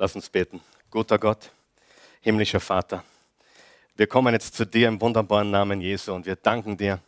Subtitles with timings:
[0.00, 0.62] Lass uns beten.
[0.90, 1.52] Guter Gott,
[2.22, 3.04] himmlischer Vater,
[3.96, 7.00] wir kommen jetzt zu dir im wunderbaren Namen Jesu und wir danken dir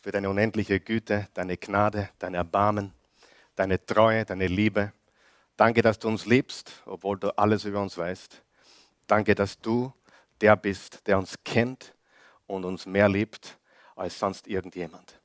[0.00, 2.92] für deine unendliche Güte, deine Gnade, dein Erbarmen,
[3.56, 4.92] deine Treue, deine Liebe.
[5.56, 8.40] Danke, dass du uns liebst, obwohl du alles über uns weißt.
[9.08, 9.92] Danke, dass du
[10.40, 11.92] der bist, der uns kennt
[12.46, 13.58] und uns mehr liebt
[13.96, 15.20] als sonst irgendjemand.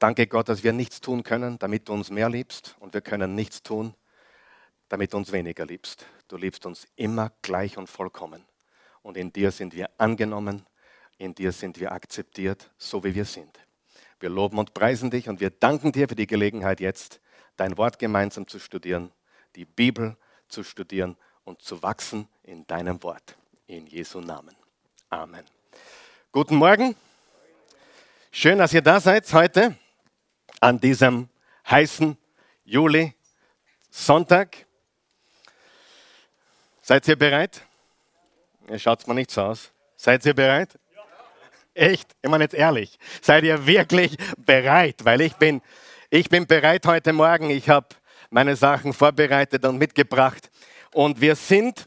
[0.00, 3.36] Danke Gott, dass wir nichts tun können, damit du uns mehr liebst und wir können
[3.36, 3.94] nichts tun,
[4.88, 6.04] damit du uns weniger liebst.
[6.28, 8.44] Du liebst uns immer gleich und vollkommen.
[9.02, 10.66] Und in dir sind wir angenommen,
[11.16, 13.58] in dir sind wir akzeptiert, so wie wir sind.
[14.20, 17.20] Wir loben und preisen dich und wir danken dir für die Gelegenheit jetzt,
[17.56, 19.10] dein Wort gemeinsam zu studieren,
[19.56, 20.16] die Bibel
[20.48, 23.36] zu studieren und zu wachsen in deinem Wort.
[23.66, 24.54] In Jesu Namen.
[25.08, 25.44] Amen.
[26.30, 26.94] Guten Morgen.
[28.30, 29.76] Schön, dass ihr da seid heute
[30.60, 31.28] an diesem
[31.68, 32.16] heißen
[32.64, 33.14] Juli
[33.90, 34.67] Sonntag.
[36.88, 37.60] Seid ihr bereit?
[38.66, 39.72] Ihr schaut mal nicht so aus.
[39.94, 40.70] Seid ihr bereit?
[41.74, 42.16] Echt?
[42.22, 42.98] Ich meine jetzt ehrlich.
[43.20, 45.04] Seid ihr wirklich bereit?
[45.04, 45.60] Weil ich bin,
[46.08, 47.50] ich bin bereit heute Morgen.
[47.50, 47.88] Ich habe
[48.30, 50.50] meine Sachen vorbereitet und mitgebracht.
[50.94, 51.86] Und wir sind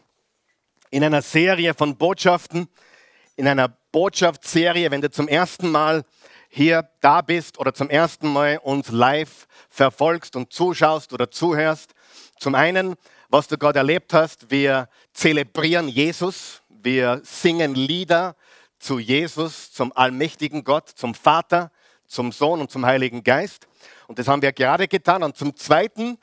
[0.92, 2.68] in einer Serie von Botschaften,
[3.38, 6.04] in einer Botschaftsserie, wenn du zum ersten Mal
[6.48, 11.96] hier da bist oder zum ersten Mal uns live verfolgst und zuschaust oder zuhörst.
[12.38, 12.98] Zum einen
[13.32, 14.52] was du gerade erlebt hast.
[14.52, 18.36] Wir zelebrieren Jesus, wir singen Lieder
[18.78, 21.72] zu Jesus, zum allmächtigen Gott, zum Vater,
[22.06, 23.68] zum Sohn und zum Heiligen Geist.
[24.08, 25.24] Und das haben wir gerade getan.
[25.24, 26.18] Und zum Zweiten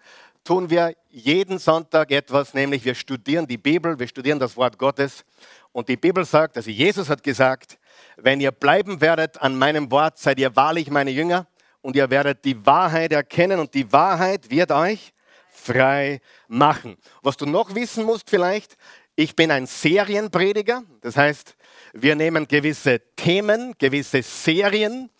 [0.44, 5.24] tun wir jeden Sonntag etwas, nämlich wir studieren die Bibel, wir studieren das Wort Gottes.
[5.72, 7.78] Und die Bibel sagt, also Jesus hat gesagt,
[8.18, 11.46] wenn ihr bleiben werdet an meinem Wort, seid ihr wahrlich meine Jünger
[11.80, 15.14] und ihr werdet die Wahrheit erkennen und die Wahrheit wird euch
[15.58, 16.96] frei machen.
[17.22, 18.76] Was du noch wissen musst vielleicht,
[19.16, 20.84] ich bin ein Serienprediger.
[21.00, 21.56] Das heißt,
[21.92, 25.10] wir nehmen gewisse Themen, gewisse Serien,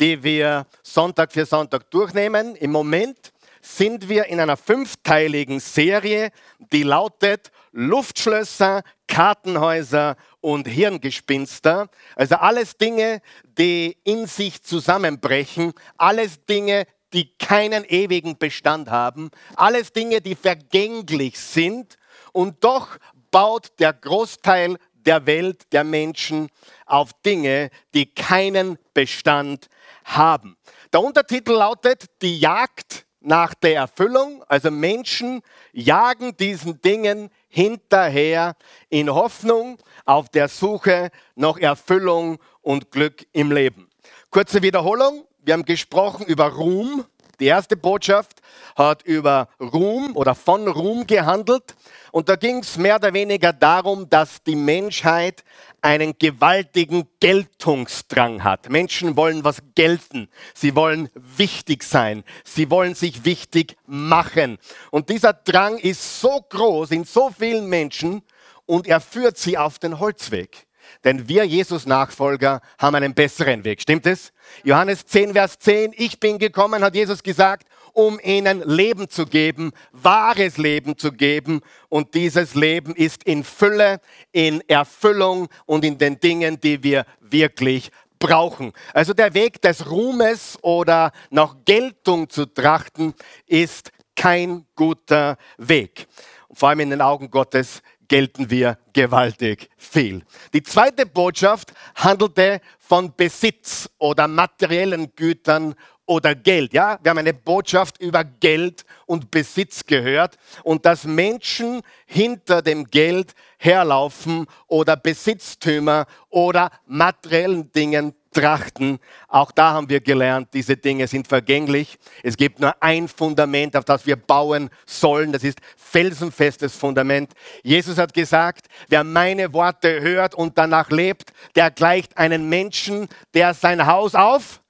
[0.00, 2.56] die wir Sonntag für Sonntag durchnehmen.
[2.56, 11.88] Im Moment sind wir in einer fünfteiligen Serie, die lautet Luftschlösser, Kartenhäuser und Hirngespinster.
[12.14, 13.20] Also alles Dinge,
[13.58, 21.38] die in sich zusammenbrechen, alles Dinge, die keinen ewigen Bestand haben, alles Dinge, die vergänglich
[21.38, 21.96] sind
[22.32, 22.98] und doch
[23.30, 26.48] baut der Großteil der Welt, der Menschen
[26.86, 29.68] auf Dinge, die keinen Bestand
[30.04, 30.56] haben.
[30.92, 34.44] Der Untertitel lautet Die Jagd nach der Erfüllung.
[34.48, 35.42] Also Menschen
[35.72, 38.54] jagen diesen Dingen hinterher
[38.88, 43.90] in Hoffnung auf der Suche nach Erfüllung und Glück im Leben.
[44.30, 45.26] Kurze Wiederholung.
[45.44, 47.04] Wir haben gesprochen über Ruhm.
[47.38, 48.40] Die erste Botschaft
[48.76, 51.74] hat über Ruhm oder von Ruhm gehandelt.
[52.12, 55.44] Und da ging es mehr oder weniger darum, dass die Menschheit
[55.82, 58.70] einen gewaltigen Geltungsdrang hat.
[58.70, 60.30] Menschen wollen was gelten.
[60.54, 62.24] Sie wollen wichtig sein.
[62.42, 64.56] Sie wollen sich wichtig machen.
[64.90, 68.22] Und dieser Drang ist so groß in so vielen Menschen
[68.64, 70.66] und er führt sie auf den Holzweg.
[71.04, 73.80] Denn wir Jesus-Nachfolger haben einen besseren Weg.
[73.80, 74.32] Stimmt es?
[74.62, 75.92] Johannes 10, Vers 10.
[75.96, 81.60] Ich bin gekommen, hat Jesus gesagt, um ihnen Leben zu geben, wahres Leben zu geben.
[81.88, 84.00] Und dieses Leben ist in Fülle,
[84.32, 88.72] in Erfüllung und in den Dingen, die wir wirklich brauchen.
[88.92, 93.14] Also der Weg des Ruhmes oder nach Geltung zu trachten,
[93.46, 96.06] ist kein guter Weg.
[96.52, 100.22] Vor allem in den Augen Gottes gelten wir gewaltig viel.
[100.52, 105.74] Die zweite Botschaft handelte von Besitz oder materiellen Gütern
[106.06, 106.72] oder Geld.
[106.74, 112.84] Ja, wir haben eine Botschaft über Geld und Besitz gehört und dass Menschen hinter dem
[112.84, 118.98] Geld herlaufen oder Besitztümer oder materiellen Dingen trachten.
[119.28, 121.98] Auch da haben wir gelernt, diese Dinge sind vergänglich.
[122.22, 125.32] Es gibt nur ein Fundament, auf das wir bauen sollen.
[125.32, 125.60] Das ist
[125.94, 127.34] felsenfestes Fundament.
[127.62, 133.54] Jesus hat gesagt, wer meine Worte hört und danach lebt, der gleicht einen Menschen, der
[133.54, 134.60] sein Haus auf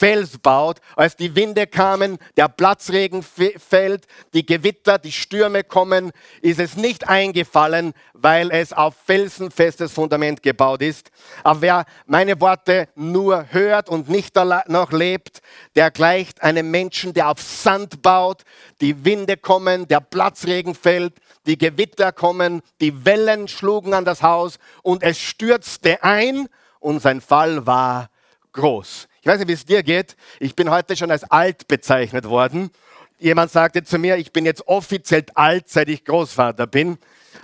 [0.00, 6.58] Fels baut, als die Winde kamen, der Platzregen fällt, die Gewitter, die Stürme kommen, ist
[6.58, 11.10] es nicht eingefallen, weil es auf felsenfestes Fundament gebaut ist.
[11.44, 15.42] Aber wer meine Worte nur hört und nicht noch lebt,
[15.76, 18.44] der gleicht einem Menschen, der auf Sand baut,
[18.80, 21.12] die Winde kommen, der Platzregen fällt,
[21.44, 26.48] die Gewitter kommen, die Wellen schlugen an das Haus und es stürzte ein
[26.78, 28.08] und sein Fall war
[28.52, 29.09] groß.
[29.22, 30.16] Ich weiß nicht, wie es dir geht.
[30.38, 32.70] Ich bin heute schon als alt bezeichnet worden.
[33.18, 36.96] Jemand sagte zu mir, ich bin jetzt offiziell alt, seit ich Großvater bin.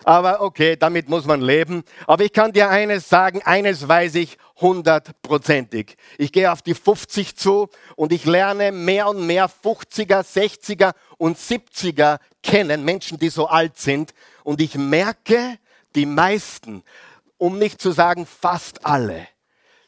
[0.02, 1.84] Aber okay, damit muss man leben.
[2.06, 5.99] Aber ich kann dir eines sagen, eines weiß ich hundertprozentig.
[6.17, 11.37] Ich gehe auf die 50 zu und ich lerne mehr und mehr 50er, 60er und
[11.37, 14.14] 70er kennen, Menschen, die so alt sind.
[14.44, 15.58] Und ich merke,
[15.94, 16.84] die meisten,
[17.37, 19.29] um nicht zu sagen fast alle,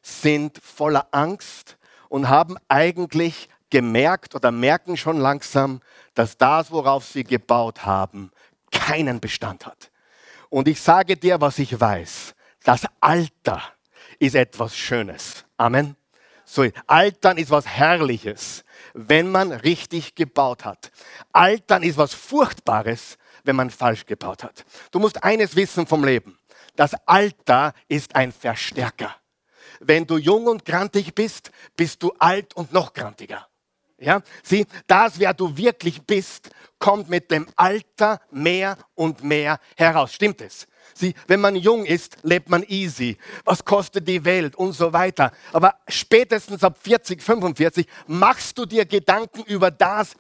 [0.03, 1.78] sind voller Angst
[2.09, 5.81] und haben eigentlich gemerkt oder merken schon langsam,
[6.15, 8.31] dass das, worauf sie gebaut haben,
[8.71, 9.91] keinen Bestand hat.
[10.49, 12.35] Und ich sage dir, was ich weiß.
[12.65, 13.63] Das Alter
[14.19, 15.45] ist etwas Schönes.
[15.57, 15.97] Amen.
[16.45, 18.65] So, Altern ist was Herrliches,
[18.95, 20.91] wenn man richtig gebaut hat.
[21.31, 24.65] Altern ist was Furchtbares, wenn man falsch gebaut hat.
[24.91, 26.39] Du musst eines wissen vom Leben.
[26.75, 29.15] Das Alter ist ein Verstärker.
[29.81, 33.47] Wenn du jung und grantig bist, bist du alt und noch grantiger.
[34.01, 40.15] Ja, sieh, das, wer du wirklich bist, kommt mit dem Alter mehr und mehr heraus.
[40.15, 40.69] Stimmt es?
[40.95, 43.17] Sieh, wenn man jung ist, lebt man easy.
[43.45, 45.33] Was kostet die Welt und so weiter.
[45.53, 50.15] Aber spätestens ab 40, 45 machst du dir Gedanken über das,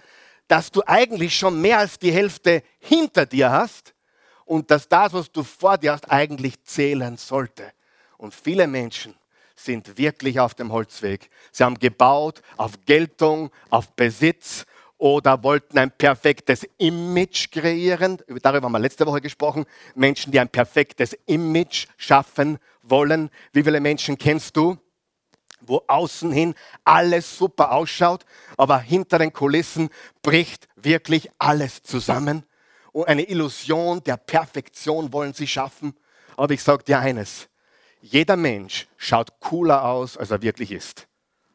[0.49, 3.95] dass du eigentlich schon mehr als die Hälfte hinter dir hast
[4.45, 7.73] und dass das, was du vor dir hast, eigentlich zählen sollte.
[8.17, 9.15] Und viele Menschen
[9.59, 11.31] sind wirklich auf dem Holzweg.
[11.53, 14.65] Sie haben gebaut auf Geltung, auf Besitz
[14.99, 18.19] oder wollten ein perfektes Image kreieren.
[18.43, 19.65] Darüber haben wir letzte Woche gesprochen.
[19.95, 23.31] Menschen, die ein perfektes Image schaffen wollen.
[23.53, 24.77] Wie viele Menschen kennst du,
[25.61, 28.25] wo außen hin alles super ausschaut,
[28.57, 29.91] aber hinter den Kulissen
[30.23, 32.45] bricht wirklich alles zusammen?
[32.93, 35.95] Und eine Illusion der Perfektion wollen sie schaffen.
[36.37, 37.49] Aber ich sage dir eines,
[38.01, 41.07] jeder Mensch schaut cooler aus, als er wirklich ist.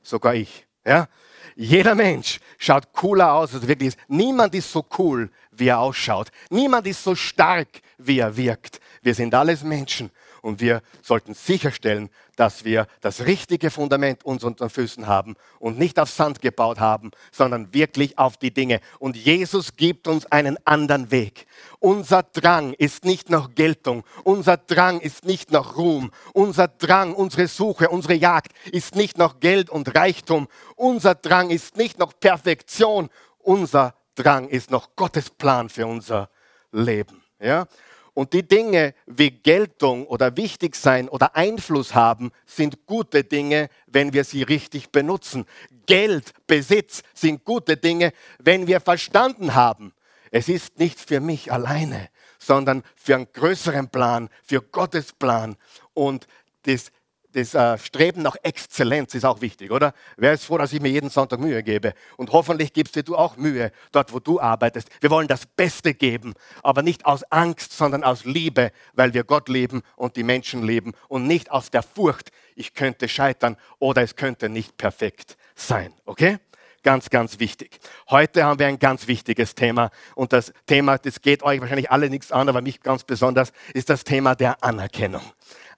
[0.01, 0.65] Sogar ich.
[0.85, 1.07] Ja?
[1.55, 3.99] Jeder Mensch schaut cooler aus, als er wirklich ist.
[4.07, 6.29] Niemand ist so cool, wie er ausschaut.
[6.49, 7.67] Niemand ist so stark,
[7.97, 8.79] wie er wirkt.
[9.01, 10.11] Wir sind alles Menschen
[10.43, 15.79] und wir sollten sicherstellen, dass wir das richtige Fundament uns unter den Füßen haben und
[15.79, 18.81] nicht auf Sand gebaut haben, sondern wirklich auf die Dinge.
[18.99, 21.47] Und Jesus gibt uns einen anderen Weg.
[21.79, 27.47] Unser Drang ist nicht nach Geltung, unser Drang ist nicht nach Ruhm, unser Drang, unsere
[27.47, 33.09] Suche, unsere Jagd ist nicht nach Geld und Reichtum, unser Drang ist nicht nach Perfektion,
[33.39, 36.29] unser Drang ist nach Gottes Plan für unser
[36.73, 37.23] Leben.
[37.39, 37.65] Ja?
[38.13, 44.13] Und die Dinge wie Geltung oder wichtig sein oder Einfluss haben, sind gute Dinge, wenn
[44.13, 45.45] wir sie richtig benutzen.
[45.87, 49.93] Geld, Besitz sind gute Dinge, wenn wir verstanden haben.
[50.29, 55.55] Es ist nicht für mich alleine, sondern für einen größeren Plan, für Gottes Plan.
[55.93, 56.27] Und
[56.63, 56.91] das
[57.33, 59.93] das äh, Streben nach Exzellenz ist auch wichtig, oder?
[60.17, 61.93] Wer ist froh, dass ich mir jeden Sonntag Mühe gebe?
[62.17, 64.89] Und hoffentlich gibst dir du auch Mühe dort, wo du arbeitest.
[65.01, 69.49] Wir wollen das Beste geben, aber nicht aus Angst, sondern aus Liebe, weil wir Gott
[69.49, 74.15] lieben und die Menschen lieben und nicht aus der Furcht, ich könnte scheitern oder es
[74.15, 76.37] könnte nicht perfekt sein, okay?
[76.83, 77.79] Ganz, ganz wichtig.
[78.09, 82.09] Heute haben wir ein ganz wichtiges Thema und das Thema, das geht euch wahrscheinlich alle
[82.09, 85.21] nichts an, aber mich ganz besonders, ist das Thema der Anerkennung.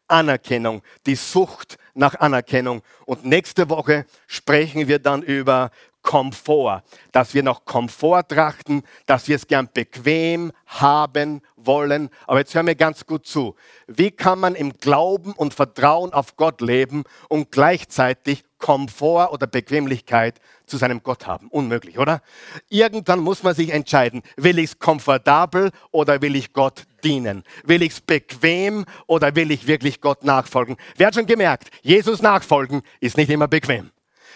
[0.07, 2.81] Anerkennung, die Sucht nach Anerkennung.
[3.05, 5.71] Und nächste Woche sprechen wir dann über
[6.05, 12.09] Komfort, dass wir nach Komfort trachten, dass wir es gern bequem haben wollen.
[12.27, 13.55] Aber jetzt hören wir ganz gut zu.
[13.87, 20.41] Wie kann man im Glauben und Vertrauen auf Gott leben und gleichzeitig Komfort oder Bequemlichkeit
[20.65, 21.50] zu seinem Gott haben.
[21.50, 22.24] Unmöglich, oder?
[22.67, 27.43] Irgendwann muss man sich entscheiden, will ich es komfortabel oder will ich Gott dienen?
[27.63, 30.77] Will ich es bequem oder will ich wirklich Gott nachfolgen?
[30.98, 33.91] Wer hat schon gemerkt, Jesus nachfolgen ist nicht immer bequem.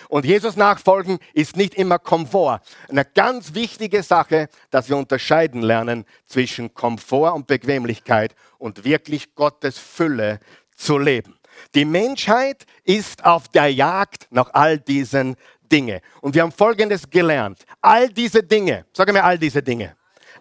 [0.09, 2.61] Und Jesus nachfolgen ist nicht immer Komfort.
[2.87, 9.79] Eine ganz wichtige Sache, dass wir unterscheiden lernen zwischen Komfort und Bequemlichkeit und wirklich Gottes
[9.79, 10.39] Fülle
[10.75, 11.38] zu leben.
[11.75, 15.35] Die Menschheit ist auf der Jagd nach all diesen
[15.71, 15.99] Dingen.
[16.21, 17.65] Und wir haben Folgendes gelernt.
[17.81, 19.95] All diese Dinge, sage mir all diese Dinge,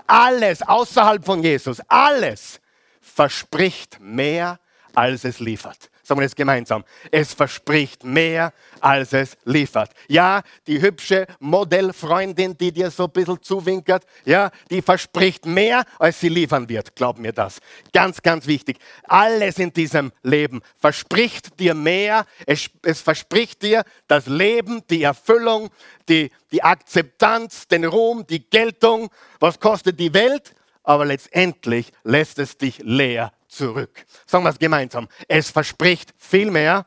[0.07, 2.61] alles außerhalb von Jesus, alles
[3.01, 4.59] verspricht mehr,
[4.95, 5.91] als es liefert.
[6.09, 6.85] Sagen wir das gemeinsam.
[7.11, 9.91] Es verspricht mehr, als es liefert.
[10.09, 16.19] Ja, die hübsche Modellfreundin, die dir so ein bisschen zuwinkert, ja, die verspricht mehr, als
[16.19, 16.97] sie liefern wird.
[16.97, 17.59] Glaub mir das.
[17.93, 18.79] Ganz, ganz wichtig.
[19.03, 22.25] Alles in diesem Leben verspricht dir mehr.
[22.47, 25.69] Es, es verspricht dir das Leben, die Erfüllung,
[26.09, 29.11] die, die Akzeptanz, den Ruhm, die Geltung.
[29.41, 30.55] Was kostet die Welt?
[30.85, 34.05] Aber letztendlich lässt es dich leer zurück.
[34.27, 35.09] Sagen wir es gemeinsam.
[35.27, 36.87] Es verspricht viel mehr,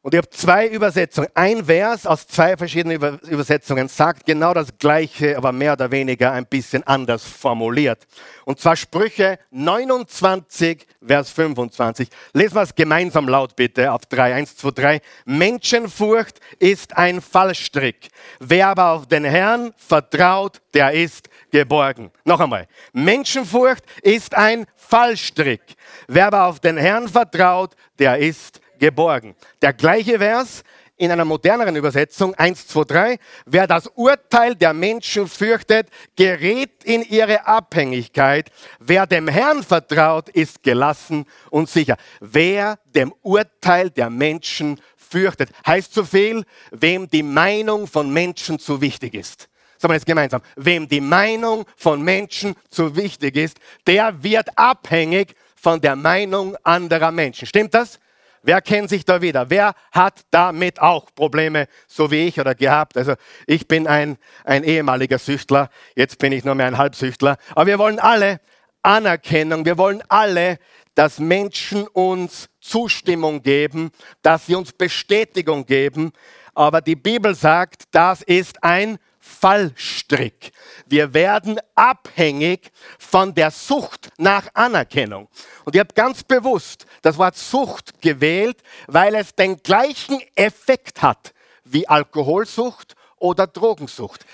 [0.03, 1.29] Und ich habe zwei Übersetzungen.
[1.33, 6.45] Ein Vers aus zwei verschiedenen Übersetzungen sagt genau das Gleiche, aber mehr oder weniger ein
[6.45, 8.05] bisschen anders formuliert.
[8.43, 12.09] Und zwar Sprüche 29, Vers 25.
[12.33, 14.33] Lesen wir es gemeinsam laut bitte auf 3.
[14.35, 15.01] 1, 2, 3.
[15.23, 18.09] Menschenfurcht ist ein Fallstrick.
[18.41, 22.11] Wer aber auf den Herrn vertraut, der ist geborgen.
[22.25, 22.67] Noch einmal.
[22.91, 25.61] Menschenfurcht ist ein Fallstrick.
[26.09, 29.33] Wer aber auf den Herrn vertraut, der ist geborgen.
[29.61, 30.61] Der gleiche Vers
[30.97, 35.87] in einer moderneren Übersetzung, 1, 2, 3, wer das Urteil der Menschen fürchtet,
[36.17, 38.51] gerät in ihre Abhängigkeit.
[38.79, 41.95] Wer dem Herrn vertraut, ist gelassen und sicher.
[42.19, 48.81] Wer dem Urteil der Menschen fürchtet, heißt so viel, wem die Meinung von Menschen zu
[48.81, 49.47] wichtig ist.
[49.77, 50.41] Sagen wir jetzt gemeinsam.
[50.57, 57.11] Wem die Meinung von Menschen zu wichtig ist, der wird abhängig von der Meinung anderer
[57.11, 57.47] Menschen.
[57.47, 57.99] Stimmt das?
[58.45, 59.49] Wer kennt sich da wieder?
[59.49, 62.97] Wer hat damit auch Probleme, so wie ich oder gehabt?
[62.97, 63.13] Also
[63.47, 67.37] ich bin ein, ein ehemaliger Süchtler, jetzt bin ich nur mehr ein Halbsüchtler.
[67.51, 68.41] Aber wir wollen alle
[68.81, 70.59] Anerkennung, wir wollen alle,
[70.93, 76.11] dass Menschen uns Zustimmung geben, dass sie uns Bestätigung geben.
[76.53, 80.51] Aber die Bibel sagt, das ist ein Fallstrick.
[80.85, 85.29] Wir werden abhängig von der Sucht nach Anerkennung.
[85.63, 91.33] Und ihr habt ganz bewusst das Wort Sucht gewählt, weil es den gleichen Effekt hat
[91.63, 94.25] wie Alkoholsucht oder Drogensucht.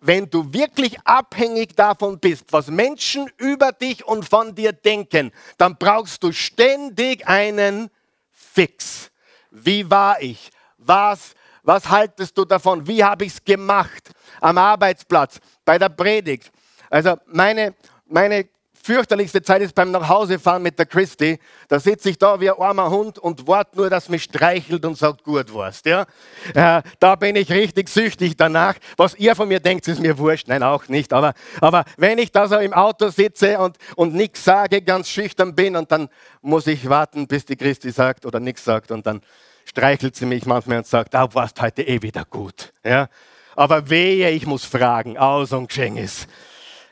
[0.00, 5.76] Wenn du wirklich abhängig davon bist, was Menschen über dich und von dir denken, dann
[5.76, 7.90] brauchst du ständig einen
[8.30, 9.10] Fix.
[9.50, 10.50] Wie war ich?
[10.78, 11.34] Was
[11.66, 12.86] was haltest du davon?
[12.86, 14.12] Wie habe ich es gemacht?
[14.46, 16.52] Am Arbeitsplatz, bei der Predigt.
[16.88, 17.74] Also meine,
[18.08, 18.48] meine
[18.80, 21.40] fürchterlichste Zeit ist beim Nachhausefahren mit der Christi.
[21.66, 24.96] Da sitze ich da wie ein armer Hund und warte nur, dass mich streichelt und
[24.96, 25.86] sagt, gut warst.
[25.86, 26.06] Ja?
[26.54, 28.76] Äh, da bin ich richtig süchtig danach.
[28.96, 30.46] Was ihr von mir denkt, ist mir wurscht.
[30.46, 31.12] Nein, auch nicht.
[31.12, 35.56] Aber, aber wenn ich da so im Auto sitze und, und nichts sage, ganz schüchtern
[35.56, 36.08] bin und dann
[36.40, 39.22] muss ich warten, bis die Christi sagt oder nichts sagt und dann
[39.64, 42.72] streichelt sie mich manchmal und sagt, ah, warst heute eh wieder gut.
[42.84, 43.08] Ja?
[43.56, 46.28] Aber wehe, ich muss fragen, aus und geschehen ist.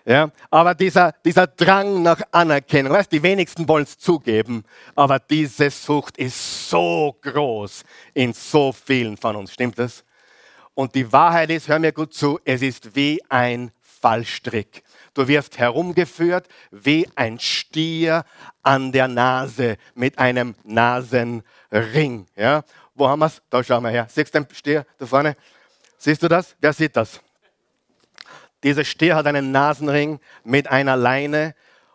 [0.07, 5.71] Ja, aber dieser, dieser Drang nach Anerkennung, weißt, die wenigsten wollen es zugeben, aber diese
[5.71, 9.53] Sucht ist so groß in so vielen von uns.
[9.53, 10.05] Stimmt das?
[10.75, 14.83] Und die Wahrheit ist, hör mir gut zu, es ist wie ein Fallstrick.
[15.15, 18.25] Du wirst herumgeführt wie ein Stier
[18.63, 22.27] an der Nase mit einem Nasenring.
[22.37, 22.63] Ja?
[22.95, 23.41] Wo haben wir es?
[23.49, 24.07] Da schauen wir her.
[24.11, 25.37] Siehst du den Stier da vorne?
[25.99, 26.57] Siehst du das?
[26.61, 27.21] Wer sieht das?
[28.63, 31.55] Dieser Stier hat einen Nasenring mit einer Leine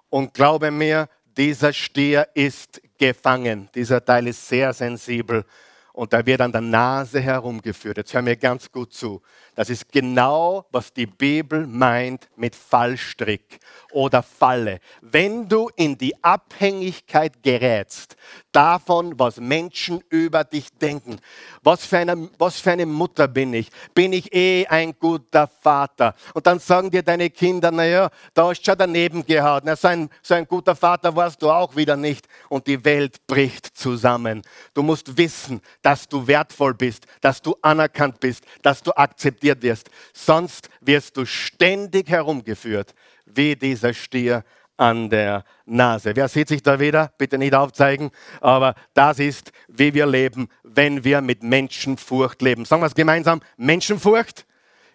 [0.09, 3.69] und glaube mir, dieser Stier ist gefangen.
[3.73, 5.45] Dieser Teil ist sehr sensibel
[5.93, 7.97] und da wird an der Nase herumgeführt.
[7.97, 9.21] Jetzt hör mir ganz gut zu.
[9.59, 13.59] Das ist genau, was die Bibel meint mit Fallstrick
[13.91, 14.79] oder Falle.
[15.01, 18.15] Wenn du in die Abhängigkeit gerätst,
[18.53, 21.17] davon, was Menschen über dich denken,
[21.61, 26.15] was für, eine, was für eine Mutter bin ich, bin ich eh ein guter Vater.
[26.33, 29.61] Und dann sagen dir deine Kinder, naja, da hast du schon daneben gehauen.
[29.65, 32.27] Na, so, ein, so ein guter Vater warst du auch wieder nicht.
[32.47, 34.41] Und die Welt bricht zusammen.
[34.73, 39.63] Du musst wissen, dass du wertvoll bist, dass du anerkannt bist, dass du akzeptiert akzeptiert
[39.63, 39.89] wirst.
[40.13, 42.93] Sonst wirst du ständig herumgeführt
[43.25, 44.43] wie dieser Stier
[44.77, 46.15] an der Nase.
[46.15, 47.11] Wer sieht sich da wieder?
[47.17, 48.11] Bitte nicht aufzeigen.
[48.39, 52.65] Aber das ist, wie wir leben, wenn wir mit Menschenfurcht leben.
[52.65, 53.41] Sagen wir es gemeinsam.
[53.57, 54.45] Menschenfurcht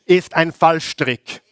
[0.07, 1.43] ist ein Fallstrick.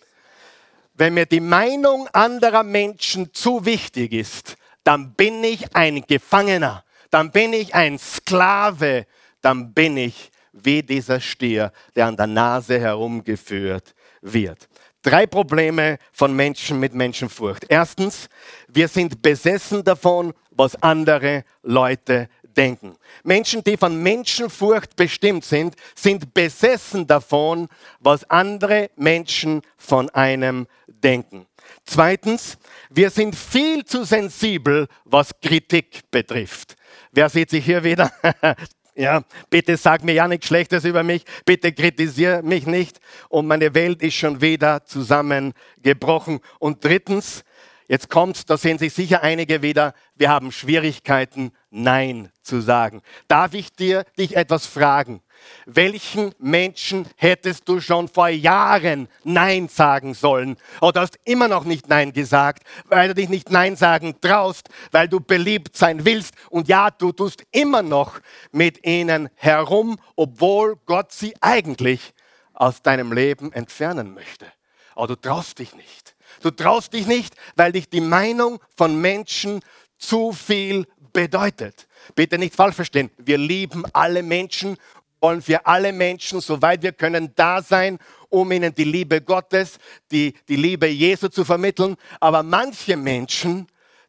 [0.95, 7.31] Wenn mir die Meinung anderer Menschen zu wichtig ist, dann bin ich ein Gefangener, dann
[7.31, 9.07] bin ich ein Sklave,
[9.41, 14.69] dann bin ich wie dieser Stier, der an der Nase herumgeführt wird.
[15.03, 17.65] Drei Probleme von Menschen mit Menschenfurcht.
[17.69, 18.29] Erstens,
[18.69, 22.97] wir sind besessen davon, was andere Leute denken.
[23.25, 27.69] Menschen, die von Menschenfurcht bestimmt sind, sind besessen davon,
[27.99, 31.47] was andere Menschen von einem denken.
[31.85, 32.59] Zweitens,
[32.91, 36.77] wir sind viel zu sensibel, was Kritik betrifft.
[37.11, 38.13] Wer sieht sich hier wieder?
[38.95, 43.75] ja, bitte sag mir ja nichts Schlechtes über mich, bitte kritisiere mich nicht und meine
[43.75, 46.41] Welt ist schon wieder zusammengebrochen.
[46.59, 47.45] Und drittens,
[47.89, 53.03] Jetzt kommt, da sehen sich sicher einige wieder, wir haben Schwierigkeiten, Nein zu sagen.
[53.29, 55.21] Darf ich dir dich etwas fragen?
[55.67, 60.57] Welchen Menschen hättest du schon vor Jahren Nein sagen sollen?
[60.81, 65.09] Oder hast immer noch nicht Nein gesagt, weil du dich nicht Nein sagen traust, weil
[65.09, 66.35] du beliebt sein willst.
[66.51, 68.21] Und ja, du tust immer noch
[68.51, 72.13] mit ihnen herum, obwohl Gott sie eigentlich
[72.55, 74.47] aus deinem Leben entfernen möchte.
[74.95, 76.15] Aber du traust dich nicht.
[76.43, 79.61] Du traust dich nicht, weil dich die Meinung von Menschen
[79.99, 81.87] zu viel bedeutet.
[82.15, 83.11] Bitte nicht falsch verstehen.
[83.19, 84.77] Wir lieben alle Menschen,
[85.23, 87.99] wollen für alle Menschen, soweit wir können, da sein,
[88.29, 89.79] um ihnen die Liebe Gottes,
[90.11, 91.97] die, die Liebe Jesu zu vermitteln.
[92.21, 93.69] Aber manche Menschen,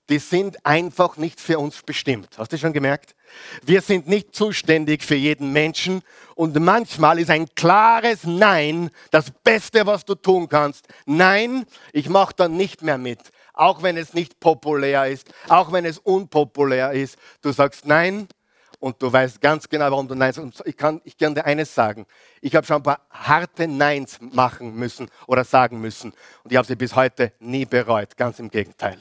[0.10, 2.38] die sind einfach nicht für uns bestimmt.
[2.38, 3.16] Hast du schon gemerkt?
[3.64, 6.02] Wir sind nicht zuständig für jeden Menschen
[6.36, 10.88] und manchmal ist ein klares Nein das Beste, was du tun kannst.
[11.06, 13.20] Nein, ich mache da nicht mehr mit.
[13.54, 17.18] Auch wenn es nicht populär ist, auch wenn es unpopulär ist.
[17.42, 18.28] Du sagst Nein
[18.84, 20.62] und du weißt ganz genau, warum du Nein sagst.
[20.66, 22.06] Ich kann, ich kann dir eines sagen.
[22.42, 26.12] Ich habe schon ein paar harte Neins machen müssen oder sagen müssen.
[26.44, 28.18] Und ich habe sie bis heute nie bereut.
[28.18, 28.98] Ganz im Gegenteil.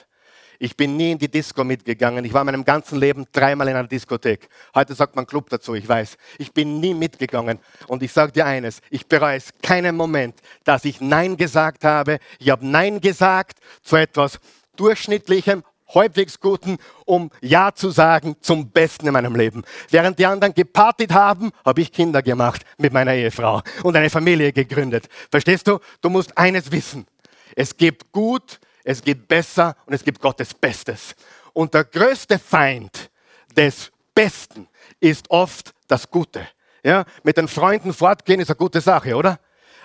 [0.60, 2.24] Ich bin nie in die Disco mitgegangen.
[2.24, 4.48] Ich war in meinem ganzen Leben dreimal in einer Diskothek.
[4.72, 6.16] Heute sagt man Club dazu, ich weiß.
[6.38, 7.58] Ich bin nie mitgegangen.
[7.88, 12.20] Und ich sage dir eines, ich bereue es keinen Moment, dass ich Nein gesagt habe.
[12.38, 14.38] Ich habe Nein gesagt zu etwas
[14.76, 19.62] Durchschnittlichem, halbwegs Guten, um Ja zu sagen zum Besten in meinem Leben.
[19.90, 24.52] Während die anderen gepartet haben, habe ich Kinder gemacht mit meiner Ehefrau und eine Familie
[24.52, 25.08] gegründet.
[25.30, 25.78] Verstehst du?
[26.00, 27.06] Du musst eines wissen.
[27.54, 31.14] Es gibt gut, es gibt besser und es gibt Gottes Bestes.
[31.52, 33.10] Und der größte Feind
[33.56, 34.68] des Besten
[35.00, 36.46] ist oft das Gute.
[36.84, 39.38] Ja, mit den Freunden fortgehen ist eine gute Sache, oder?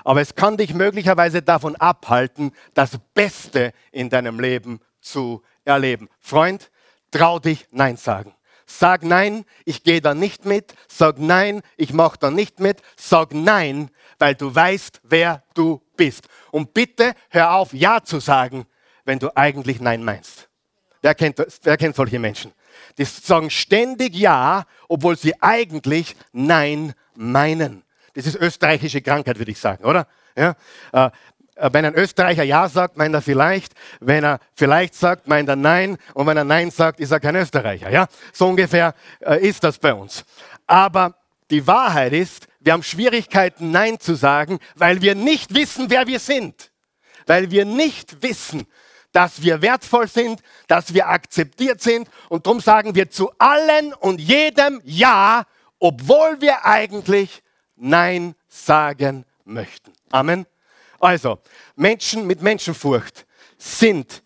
[0.04, 6.10] Aber es kann dich möglicherweise davon abhalten, das Beste in deinem Leben zu erleben.
[6.20, 6.72] Freund,
[7.12, 8.34] trau dich Nein sagen.
[8.66, 10.76] Sag Nein, ich gehe da nicht mit.
[10.88, 12.82] Sag Nein, ich mache da nicht mit.
[12.98, 16.28] Sag Nein, weil du weißt, wer du bist.
[16.52, 18.66] Und bitte hör auf, Ja zu sagen,
[19.06, 20.50] wenn du eigentlich Nein meinst.
[21.02, 22.52] Wer kennt, wer kennt solche Menschen?
[22.98, 27.84] Die sagen ständig Ja, obwohl sie eigentlich Nein meinen.
[28.14, 30.08] Das ist österreichische Krankheit, würde ich sagen, oder?
[30.36, 30.56] Ja?
[31.58, 33.74] Äh, wenn ein Österreicher Ja sagt, meint er vielleicht.
[34.00, 35.98] Wenn er vielleicht sagt, meint er Nein.
[36.14, 37.90] Und wenn er Nein sagt, ist er kein Österreicher.
[37.90, 38.08] Ja?
[38.34, 40.24] So ungefähr äh, ist das bei uns.
[40.66, 41.16] Aber
[41.50, 46.20] die Wahrheit ist, wir haben Schwierigkeiten, Nein zu sagen, weil wir nicht wissen, wer wir
[46.20, 46.72] sind.
[47.26, 48.68] Weil wir nicht wissen,
[49.12, 52.10] dass wir wertvoll sind, dass wir akzeptiert sind.
[52.30, 55.44] Und darum sagen wir zu allen und jedem Ja,
[55.80, 57.42] obwohl wir eigentlich
[57.76, 59.94] Nein sagen möchten.
[60.12, 60.46] Amen.
[61.00, 61.40] Also,
[61.76, 63.26] Menschen mit Menschenfurcht
[63.58, 64.24] sind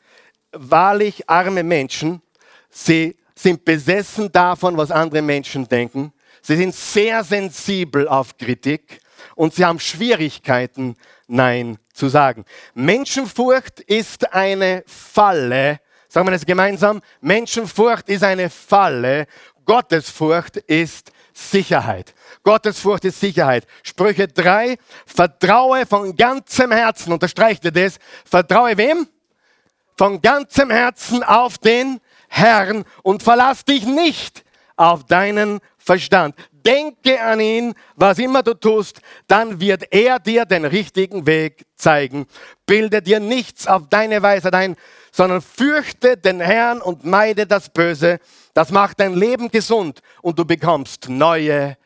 [0.52, 2.22] wahrlich arme Menschen.
[2.70, 6.14] Sie sind besessen davon, was andere Menschen denken.
[6.42, 9.00] Sie sind sehr sensibel auf Kritik
[9.36, 10.96] und sie haben Schwierigkeiten,
[11.28, 12.46] Nein zu sagen.
[12.74, 15.80] Menschenfurcht ist eine Falle.
[16.10, 17.02] Sagen wir das gemeinsam.
[17.22, 19.28] Menschenfurcht ist eine Falle.
[19.66, 22.14] Gottesfurcht ist Sicherheit.
[22.44, 23.68] Gottesfurcht ist Sicherheit.
[23.84, 24.78] Sprüche 3.
[25.06, 27.14] Vertraue von ganzem Herzen.
[27.14, 27.98] Unterstreicht ihr das?
[28.26, 29.08] Vertraue wem?
[29.98, 32.00] Von ganzem Herzen auf den
[32.30, 34.44] Herrn und verlass dich nicht
[34.76, 36.36] auf deinen Verstand.
[36.66, 42.28] Denke an ihn, was immer du tust, dann wird er dir den richtigen Weg zeigen.
[42.66, 44.76] Bilde dir nichts auf deine Weisheit ein,
[45.12, 48.20] sondern fürchte den Herrn und meide das Böse.
[48.54, 51.78] Das macht dein Leben gesund und du bekommst neue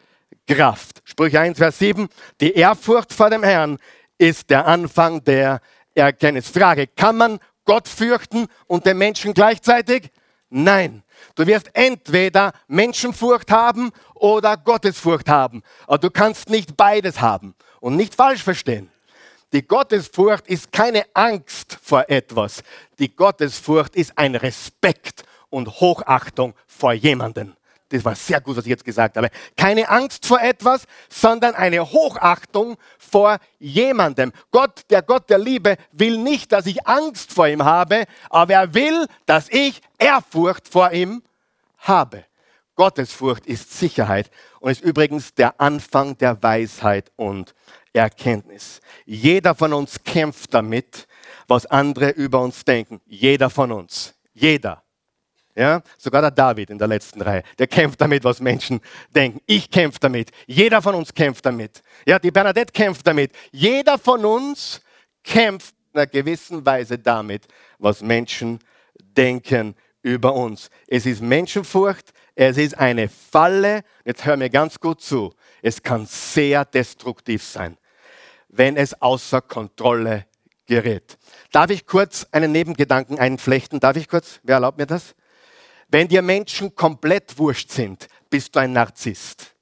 [0.47, 1.01] Kraft.
[1.05, 2.07] Sprüche 1, Vers 7.
[2.39, 3.77] Die Ehrfurcht vor dem Herrn
[4.17, 5.59] ist der Anfang der
[5.93, 6.49] Erkenntnis.
[6.49, 10.11] Frage, kann man Gott fürchten und den Menschen gleichzeitig?
[10.49, 11.03] Nein.
[11.33, 15.63] Du wirst entweder Menschenfurcht haben oder Gottesfurcht haben.
[15.87, 17.55] Aber du kannst nicht beides haben.
[17.79, 18.91] Und nicht falsch verstehen.
[19.53, 22.63] Die Gottesfurcht ist keine Angst vor etwas.
[22.99, 27.55] Die Gottesfurcht ist ein Respekt und Hochachtung vor jemanden.
[27.95, 29.29] Das war sehr gut, was ich jetzt gesagt habe.
[29.55, 34.31] Keine Angst vor etwas, sondern eine Hochachtung vor jemandem.
[34.51, 38.73] Gott, der Gott der Liebe, will nicht, dass ich Angst vor ihm habe, aber er
[38.73, 41.23] will, dass ich Ehrfurcht vor ihm
[41.77, 42.25] habe.
[42.75, 44.29] Gottesfurcht ist Sicherheit
[44.59, 47.55] und ist übrigens der Anfang der Weisheit und
[47.93, 48.81] Erkenntnis.
[49.05, 51.07] Jeder von uns kämpft damit,
[51.47, 52.99] was andere über uns denken.
[53.05, 54.13] Jeder von uns.
[54.33, 54.84] Jeder.
[55.57, 58.81] Ja, sogar der David in der letzten Reihe, der kämpft damit, was Menschen
[59.15, 59.39] denken.
[59.45, 60.31] Ich kämpfe damit.
[60.47, 61.81] Jeder von uns kämpft damit.
[62.05, 63.31] Ja, die Bernadette kämpft damit.
[63.53, 64.81] Jeder von uns
[65.23, 67.47] kämpft in einer gewissen Weise damit,
[67.79, 68.59] was Menschen
[68.99, 70.69] denken über uns.
[70.87, 73.83] Es ist Menschenfurcht, es ist eine Falle.
[74.03, 75.33] Jetzt hör mir ganz gut zu.
[75.61, 77.77] Es kann sehr destruktiv sein,
[78.49, 80.25] wenn es außer Kontrolle
[80.65, 81.17] gerät.
[81.53, 83.79] Darf ich kurz einen Nebengedanken einflechten?
[83.79, 84.41] Darf ich kurz?
[84.43, 85.15] Wer erlaubt mir das?
[85.87, 89.53] Wenn dir Menschen komplett wurscht sind, bist du ein Narzisst.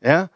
[0.00, 0.30] Ja?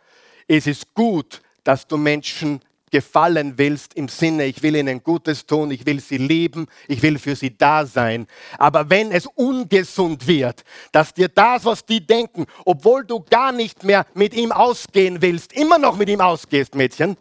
[0.48, 5.70] Es ist gut, dass du Menschen gefallen willst im Sinne, ich will ihnen Gutes tun,
[5.70, 8.26] ich will sie lieben, ich will für sie da sein.
[8.58, 13.84] Aber wenn es ungesund wird, dass dir das, was die denken, obwohl du gar nicht
[13.84, 17.16] mehr mit ihm ausgehen willst, immer noch mit ihm ausgehst, Mädchen.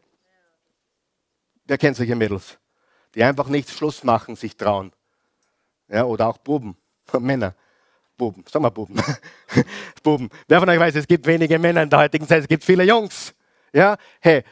[1.65, 2.57] Wer kennt solche Mädels?
[3.15, 4.91] Die einfach nicht Schluss machen, sich trauen.
[5.87, 6.77] Ja, oder auch Buben,
[7.19, 7.55] Männer.
[8.19, 9.01] Buben, sag mal Buben.
[10.03, 10.29] Buben.
[10.47, 12.83] Wer von euch weiß, es gibt wenige Männer in der heutigen Zeit, es gibt viele
[12.83, 13.33] Jungs.
[13.71, 14.43] Ja, hey,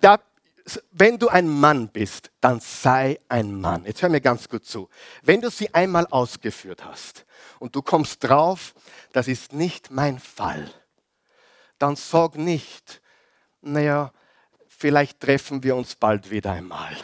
[0.00, 0.20] da,
[0.92, 3.84] wenn du ein Mann bist, dann sei ein Mann.
[3.84, 4.88] Jetzt hör mir ganz gut zu.
[5.22, 7.26] Wenn du sie einmal ausgeführt hast
[7.58, 8.72] und du kommst drauf,
[9.12, 10.70] das ist nicht mein Fall,
[11.78, 13.02] dann sag nicht,
[13.62, 14.12] naja,
[14.68, 16.96] vielleicht treffen wir uns bald wieder einmal.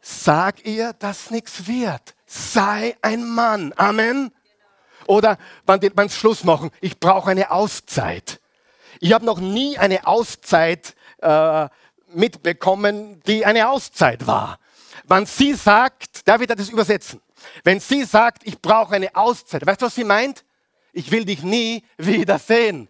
[0.00, 2.15] Sag ihr, dass nichts wird.
[2.26, 3.72] Sei ein Mann.
[3.76, 4.32] Amen.
[5.06, 8.40] Oder beim Schluss machen, ich brauche eine Auszeit.
[8.98, 11.68] Ich habe noch nie eine Auszeit äh,
[12.08, 14.58] mitbekommen, die eine Auszeit war.
[15.04, 17.20] Wenn sie sagt, darf ich das übersetzen?
[17.62, 20.44] Wenn sie sagt, ich brauche eine Auszeit, weißt du, was sie meint?
[20.92, 22.88] Ich will dich nie wiedersehen.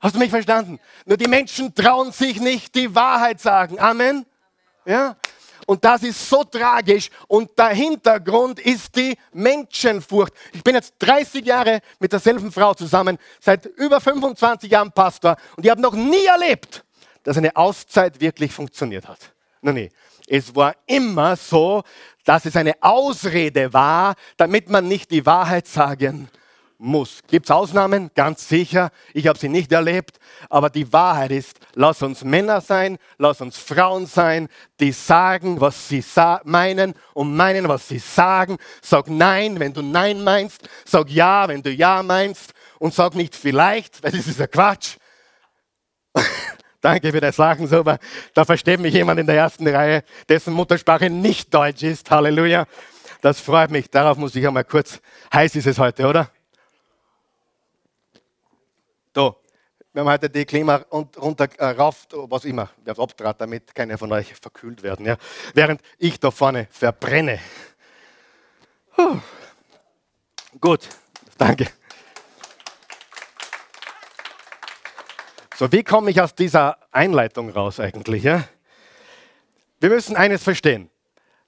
[0.00, 0.78] Hast du mich verstanden?
[1.06, 3.80] Nur die Menschen trauen sich nicht die Wahrheit sagen.
[3.80, 4.26] Amen.
[4.84, 5.16] Ja?
[5.66, 7.10] Und das ist so tragisch.
[7.26, 10.32] Und der Hintergrund ist die Menschenfurcht.
[10.52, 15.36] Ich bin jetzt 30 Jahre mit derselben Frau zusammen, seit über 25 Jahren Pastor.
[15.56, 16.84] Und ich habe noch nie erlebt,
[17.22, 19.18] dass eine Auszeit wirklich funktioniert hat.
[19.60, 19.90] Noch nie.
[20.26, 21.82] Es war immer so,
[22.24, 26.28] dass es eine Ausrede war, damit man nicht die Wahrheit sagen
[26.78, 27.20] muss.
[27.26, 28.10] Gibt es Ausnahmen?
[28.14, 28.90] Ganz sicher.
[29.12, 30.18] Ich habe sie nicht erlebt.
[30.48, 34.48] Aber die Wahrheit ist, lass uns Männer sein, lass uns Frauen sein,
[34.80, 38.58] die sagen, was sie sa meinen und meinen, was sie sagen.
[38.80, 40.68] Sag Nein, wenn du Nein meinst.
[40.84, 42.54] Sag Ja, wenn du Ja meinst.
[42.78, 44.96] Und sag nicht vielleicht, weil das ist ja Quatsch.
[46.80, 47.98] Danke für das Lachen, super.
[48.34, 52.08] Da versteht mich jemand in der ersten Reihe, dessen Muttersprache nicht Deutsch ist.
[52.08, 52.66] Halleluja.
[53.20, 53.90] Das freut mich.
[53.90, 55.00] Darauf muss ich einmal kurz.
[55.32, 56.30] Heiß ist es heute, oder?
[59.14, 59.36] So,
[59.92, 64.12] wir haben heute die Klima runter, äh, rauf, was immer, wer abtrat, damit keine von
[64.12, 65.06] euch verkühlt werden.
[65.06, 65.16] Ja.
[65.54, 67.40] Während ich da vorne verbrenne.
[68.94, 69.18] Puh.
[70.60, 70.88] Gut,
[71.36, 71.68] danke.
[75.56, 78.22] So, wie komme ich aus dieser Einleitung raus eigentlich?
[78.22, 78.44] Ja?
[79.80, 80.90] Wir müssen eines verstehen.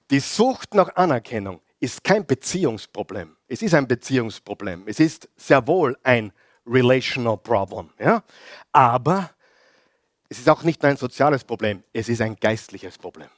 [0.09, 3.37] Die Sucht nach Anerkennung ist kein Beziehungsproblem.
[3.47, 4.83] Es ist ein Beziehungsproblem.
[4.87, 6.33] Es ist sehr wohl ein
[6.65, 7.89] relational problem.
[7.99, 8.23] Ja?
[8.71, 9.31] Aber
[10.29, 13.29] es ist auch nicht nur ein soziales Problem, es ist ein geistliches Problem.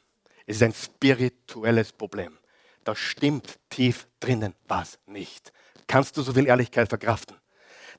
[0.46, 2.38] Es ist ein spirituelles Problem.
[2.84, 5.54] Da stimmt tief drinnen was nicht.
[5.88, 7.38] Kannst du so viel Ehrlichkeit verkraften?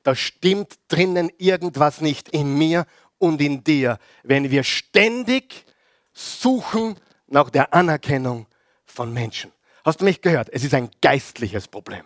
[0.05, 2.87] da stimmt drinnen irgendwas nicht in mir
[3.19, 5.65] und in dir, wenn wir ständig
[6.13, 8.47] suchen nach der Anerkennung
[8.85, 9.51] von Menschen.
[9.85, 10.51] Hast du mich gehört?
[10.53, 12.05] Es ist ein geistliches Problem.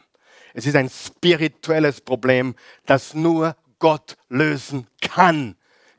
[0.58, 5.54] Es ist ein spirituelles Problem, das nur Gott lösen kann.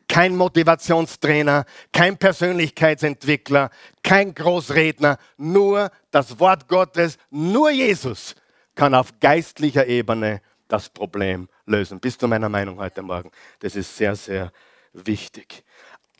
[0.10, 3.70] Kein Motivationstrainer, kein Persönlichkeitsentwickler,
[4.04, 8.36] kein Großredner, nur das Wort Gottes, nur Jesus
[8.76, 12.02] kann auf geistlicher Ebene das Problem lösen.
[12.02, 13.32] Bist du meiner Meinung heute Morgen?
[13.62, 14.52] Das ist sehr, sehr
[14.92, 15.64] wichtig.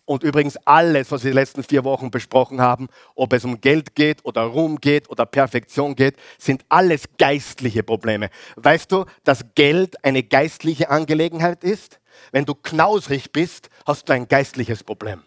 [0.10, 3.94] Und übrigens alles, was wir die letzten vier Wochen besprochen haben, ob es um Geld
[3.94, 8.32] geht oder Ruhm geht oder Perfektion geht, sind alles geistliche Probleme.
[8.56, 12.00] Weißt du, dass Geld eine geistliche Angelegenheit ist?
[12.32, 15.22] Wenn du knausrig bist, hast du ein geistliches Problem.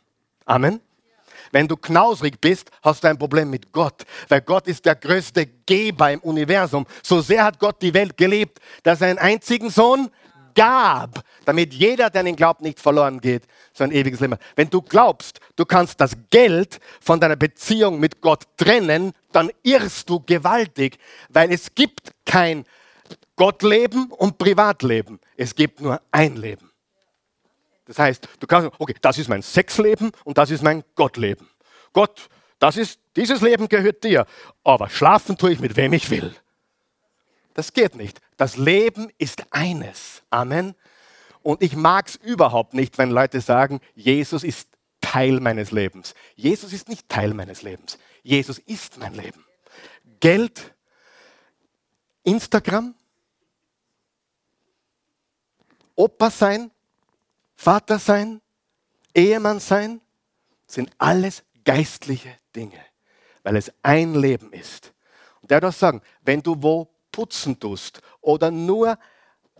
[0.46, 0.80] Amen.
[1.52, 5.46] Wenn du knausrig bist, hast du ein Problem mit Gott, weil Gott ist der größte
[5.46, 6.86] Geber im Universum.
[7.04, 10.10] So sehr hat Gott die Welt geliebt, dass er einen einzigen Sohn
[10.54, 14.36] gab, damit jeder, der an ihn glaubt, nicht verloren geht, sondern ewiges Leben.
[14.56, 20.08] Wenn du glaubst, du kannst das Geld von deiner Beziehung mit Gott trennen, dann irrst
[20.08, 22.64] du gewaltig, weil es gibt kein
[23.36, 25.18] Gottleben und Privatleben.
[25.36, 26.70] Es gibt nur ein Leben.
[27.86, 31.48] Das heißt, du kannst, okay, das ist mein Sexleben und das ist mein Gottleben.
[31.92, 34.26] Gott, das ist, dieses Leben gehört dir,
[34.62, 36.34] aber schlafen tue ich mit wem ich will.
[37.54, 38.20] Das geht nicht.
[38.36, 40.22] Das Leben ist eines.
[40.30, 40.74] Amen.
[41.42, 44.68] Und ich mag es überhaupt nicht, wenn Leute sagen, Jesus ist
[45.00, 46.14] Teil meines Lebens.
[46.36, 47.98] Jesus ist nicht Teil meines Lebens.
[48.22, 49.44] Jesus ist mein Leben.
[50.20, 50.74] Geld,
[52.22, 52.94] Instagram,
[55.94, 56.70] Opa sein,
[57.56, 58.40] Vater sein,
[59.14, 60.00] Ehemann sein,
[60.66, 62.80] sind alles geistliche Dinge,
[63.42, 64.92] weil es ein Leben ist.
[65.42, 68.98] Und der darf sagen, wenn du wo putzen tust oder nur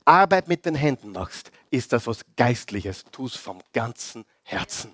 [0.04, 4.92] Arbeit mit den Händen machst, ist das was Geistliches, tu es vom ganzen Herzen.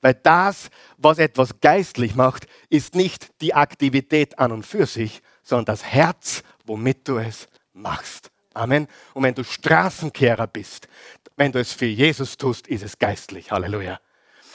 [0.00, 5.64] Weil das, was etwas geistlich macht, ist nicht die Aktivität an und für sich, sondern
[5.64, 8.30] das Herz, womit du es machst.
[8.54, 8.86] Amen.
[9.14, 10.88] Und wenn du Straßenkehrer bist,
[11.36, 13.50] wenn du es für Jesus tust, ist es geistlich.
[13.50, 14.00] Halleluja.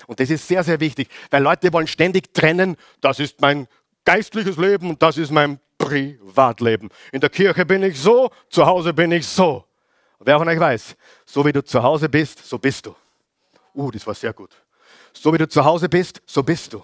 [0.07, 3.67] Und das ist sehr, sehr wichtig, weil Leute wollen ständig trennen, das ist mein
[4.05, 6.89] geistliches Leben und das ist mein Privatleben.
[7.11, 9.65] In der Kirche bin ich so, zu Hause bin ich so.
[10.19, 12.95] Wer von euch weiß, so wie du zu Hause bist, so bist du.
[13.75, 14.51] Uh, das war sehr gut.
[15.11, 16.83] So wie du zu Hause bist, so bist du.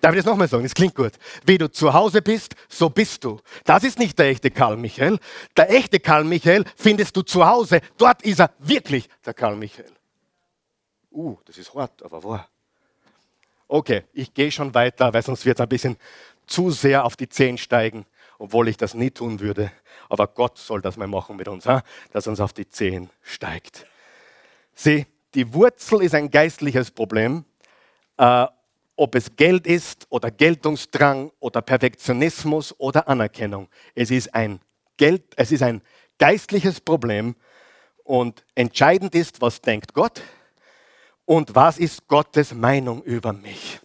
[0.00, 0.64] Darf ich das nochmal sagen?
[0.64, 1.12] Das klingt gut.
[1.46, 3.38] Wie du zu Hause bist, so bist du.
[3.64, 5.20] Das ist nicht der echte Karl Michael.
[5.56, 7.80] Der echte Karl Michael findest du zu Hause.
[7.96, 9.92] Dort ist er wirklich der Karl Michael.
[11.12, 12.48] Uh, das ist hart, aber wahr.
[13.68, 15.96] Okay, ich gehe schon weiter, weil sonst wird es ein bisschen
[16.52, 18.04] zu sehr auf die Zehen steigen,
[18.38, 19.72] obwohl ich das nie tun würde.
[20.08, 21.64] Aber Gott soll das mal machen mit uns,
[22.12, 23.86] dass uns auf die Zehen steigt.
[24.74, 27.44] Sieh, die Wurzel ist ein geistliches Problem.
[28.18, 28.46] Äh,
[28.96, 33.68] ob es Geld ist oder Geltungsdrang oder Perfektionismus oder Anerkennung.
[33.94, 34.60] Es ist ein,
[34.96, 35.82] Geld, es ist ein
[36.18, 37.34] geistliches Problem
[38.04, 40.22] und entscheidend ist, was denkt Gott
[41.24, 43.80] und was ist Gottes Meinung über mich.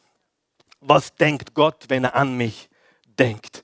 [0.80, 2.70] Was denkt Gott, wenn er an mich
[3.20, 3.64] denkt?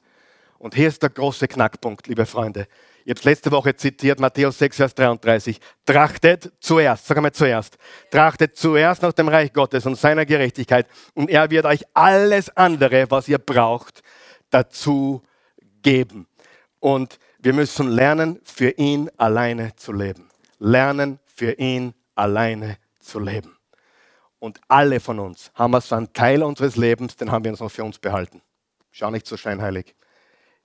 [0.58, 2.68] Und hier ist der große Knackpunkt, liebe Freunde.
[3.06, 5.60] Ich habe es letzte Woche zitiert, Matthäus 6, Vers 33.
[5.86, 7.78] Trachtet zuerst, sag einmal zuerst,
[8.10, 13.12] trachtet zuerst nach dem Reich Gottes und seiner Gerechtigkeit und er wird euch alles andere,
[13.12, 14.02] was ihr braucht,
[14.50, 15.22] dazu
[15.82, 16.28] geben.
[16.80, 20.30] Und wir müssen lernen, für ihn alleine zu leben.
[20.60, 23.53] Lernen, für ihn alleine zu leben.
[24.44, 27.72] Und alle von uns haben so einen Teil unseres Lebens, den haben wir uns noch
[27.72, 28.42] für uns behalten.
[28.92, 29.96] Schau nicht so scheinheilig.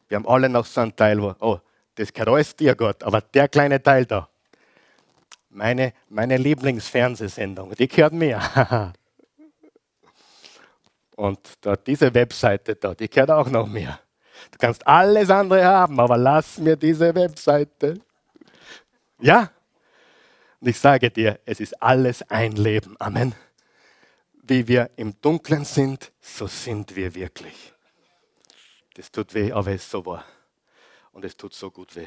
[0.08, 1.60] Wir haben alle noch so einen Teil, wo, oh,
[1.94, 4.28] das gehört alles dir, Gott, aber der kleine Teil da,
[5.48, 8.42] meine, meine Lieblingsfernsehsendung, die gehört mir.
[11.14, 13.96] Und da, diese Webseite da, die gehört auch noch mir.
[14.50, 18.00] Du kannst alles andere haben, aber lass mir diese Webseite.
[19.20, 19.52] Ja?
[20.60, 22.96] Und ich sage dir, es ist alles ein Leben.
[22.98, 23.36] Amen
[24.48, 27.72] wie wir im Dunkeln sind, so sind wir wirklich.
[28.94, 30.24] Das tut weh, aber es ist so wahr.
[31.12, 32.06] Und es tut so gut weh.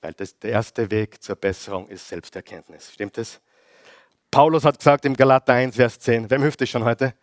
[0.00, 2.92] Weil das, der erste Weg zur Besserung ist Selbsterkenntnis.
[2.92, 3.40] Stimmt das?
[4.30, 6.30] Paulus hat gesagt im Galater 1, Vers 10.
[6.30, 7.14] Wem hilft es schon heute?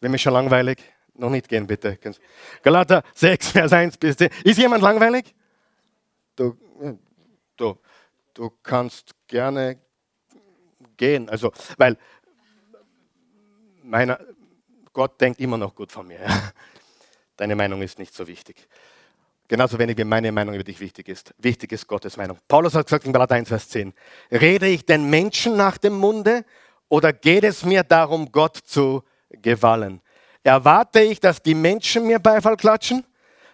[0.00, 0.78] Wem ist schon langweilig?
[1.14, 1.98] Noch nicht gehen, bitte.
[2.62, 4.30] Galater 6, Vers 1 bis 10.
[4.44, 5.34] Ist jemand langweilig?
[6.36, 6.56] Du,
[7.56, 7.78] du,
[8.34, 9.78] du kannst gerne
[10.96, 11.28] gehen.
[11.28, 11.96] Also, weil
[13.84, 14.18] meiner,
[14.92, 16.20] Gott denkt immer noch gut von mir.
[17.36, 18.68] Deine Meinung ist nicht so wichtig.
[19.46, 21.34] Genauso wenig wie meine Meinung über dich wichtig ist.
[21.38, 22.38] Wichtig ist Gottes Meinung.
[22.48, 23.92] Paulus hat gesagt in Galater 1, Vers 10,
[24.30, 26.44] rede ich den Menschen nach dem Munde
[26.88, 30.00] oder geht es mir darum, Gott zu gefallen?
[30.42, 33.04] Erwarte ich, dass die Menschen mir Beifall klatschen?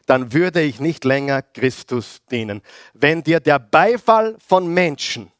[0.07, 2.63] Dann würde ich nicht länger Christus dienen.
[2.95, 5.33] Wenn dir der Beifall von Menschen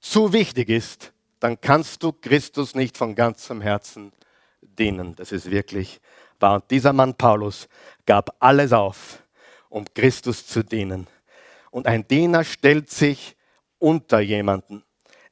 [0.00, 4.25] zu wichtig ist, dann kannst du Christus nicht von ganzem Herzen dienen.
[5.16, 6.00] Das ist wirklich
[6.38, 6.56] wahr.
[6.56, 7.68] Und dieser Mann Paulus
[8.04, 9.22] gab alles auf,
[9.68, 11.06] um Christus zu dienen.
[11.70, 13.36] Und ein Diener stellt sich
[13.78, 14.82] unter jemanden.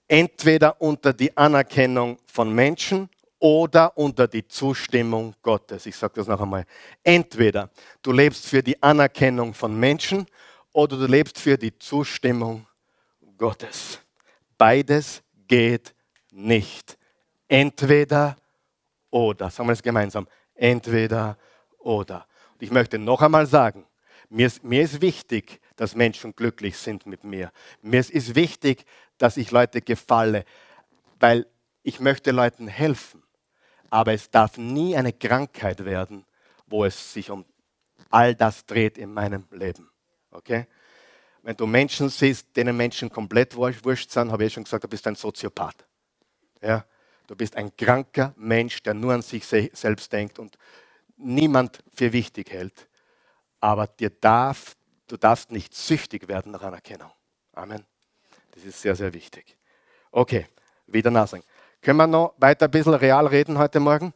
[0.08, 5.86] Entweder unter die Anerkennung von Menschen oder unter die Zustimmung Gottes.
[5.86, 6.64] Ich sage das noch einmal.
[7.02, 7.70] Entweder
[8.02, 10.26] du lebst für die Anerkennung von Menschen
[10.72, 12.66] oder du lebst für die Zustimmung
[13.38, 13.98] Gottes.
[14.56, 15.94] Beides geht
[16.30, 16.96] nicht.
[17.48, 18.36] Entweder
[19.14, 19.48] oder.
[19.48, 20.26] Sagen wir es gemeinsam.
[20.54, 21.38] Entweder
[21.78, 22.26] oder.
[22.54, 23.86] Und ich möchte noch einmal sagen,
[24.28, 27.52] mir ist, mir ist wichtig, dass Menschen glücklich sind mit mir.
[27.80, 28.84] Mir ist, wichtig,
[29.18, 30.44] dass ich Leute gefalle,
[31.20, 31.46] weil
[31.84, 33.22] ich möchte Leuten helfen.
[33.88, 36.24] Aber es darf nie eine Krankheit werden,
[36.66, 37.44] wo es sich um
[38.10, 39.90] all das dreht in meinem Leben.
[40.32, 40.66] Okay?
[41.42, 45.06] Wenn du Menschen siehst, denen Menschen komplett wurscht sind, habe ich schon gesagt, du bist
[45.06, 45.86] ein Soziopath.
[46.60, 46.84] Ja?
[47.26, 50.58] Du bist ein kranker Mensch, der nur an sich selbst denkt und
[51.16, 52.88] niemand für wichtig hält.
[53.60, 57.10] Aber dir darf, du darfst nicht süchtig werden nach Anerkennung.
[57.54, 57.84] Amen.
[58.50, 59.56] Das ist sehr, sehr wichtig.
[60.10, 60.46] Okay,
[60.86, 61.44] wieder nachsagen.
[61.80, 64.12] Können wir noch weiter ein bisschen real reden heute Morgen?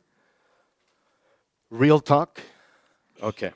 [1.70, 2.40] Real Talk?
[3.20, 3.52] Okay.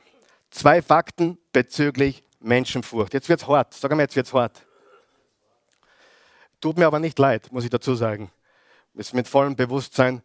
[0.50, 3.14] Zwei Fakten bezüglich Menschenfurcht.
[3.14, 3.74] Jetzt wird es hart.
[3.74, 4.66] Sag mal, jetzt wird es hart.
[6.60, 8.30] Tut mir aber nicht leid, muss ich dazu sagen.
[8.94, 10.22] Ist mit vollem Bewusstsein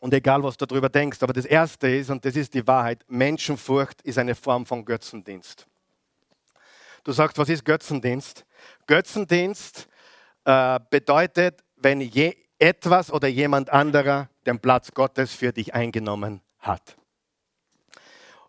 [0.00, 1.22] und egal, was du darüber denkst.
[1.22, 5.66] Aber das Erste ist, und das ist die Wahrheit, Menschenfurcht ist eine Form von Götzendienst.
[7.04, 8.44] Du sagst, was ist Götzendienst?
[8.86, 9.88] Götzendienst
[10.44, 16.96] äh, bedeutet, wenn je etwas oder jemand anderer den Platz Gottes für dich eingenommen hat.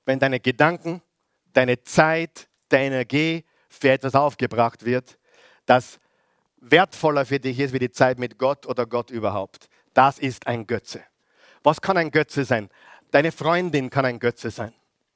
[0.05, 1.01] Wenn deine Gedanken,
[1.53, 5.17] deine Zeit, deine Energie für etwas aufgebracht wird,
[5.65, 5.99] das
[6.61, 9.67] wertvoller für dich ist wie die Zeit mit Gott oder Gott überhaupt.
[9.93, 11.01] Das ist ein Götze.
[11.63, 12.69] Was kann ein Götze sein?
[13.11, 14.73] Deine Freundin kann ein Götze sein.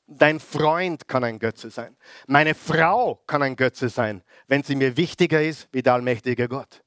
[0.08, 1.96] Dein Freund kann ein Götze sein.
[2.28, 6.84] Meine Frau kann ein Götze sein, wenn sie mir wichtiger ist wie der allmächtige Gott.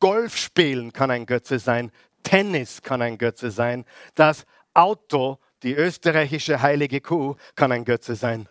[0.00, 1.92] Golf spielen kann ein Götze sein.
[2.22, 3.84] Tennis kann ein Götze sein.
[4.14, 8.48] Das Auto, die österreichische heilige Kuh, kann ein Götze sein.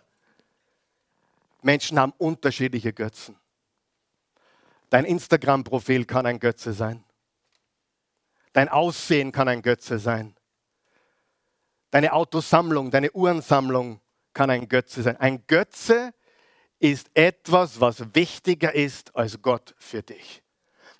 [1.62, 3.36] Menschen haben unterschiedliche Götzen.
[4.92, 7.02] Dein Instagram-Profil kann ein Götze sein.
[8.52, 10.36] Dein Aussehen kann ein Götze sein.
[11.90, 14.02] Deine Autosammlung, deine Uhrensammlung
[14.34, 15.16] kann ein Götze sein.
[15.16, 16.12] Ein Götze
[16.78, 20.42] ist etwas, was wichtiger ist als Gott für dich.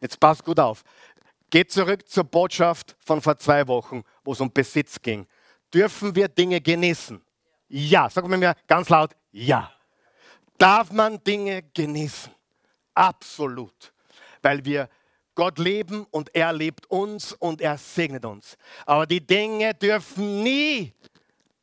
[0.00, 0.84] Jetzt pass gut auf.
[1.50, 5.26] Geh zurück zur Botschaft von vor zwei Wochen, wo es um Besitz ging.
[5.74, 7.22] Dürfen wir Dinge genießen?
[7.68, 8.08] Ja.
[8.08, 9.70] Sag mir ganz laut, ja.
[10.56, 12.32] Darf man Dinge genießen?
[12.94, 13.92] Absolut.
[14.42, 14.88] Weil wir
[15.34, 18.56] Gott leben und er liebt uns und er segnet uns.
[18.84, 20.92] Aber die Dinge dürfen nie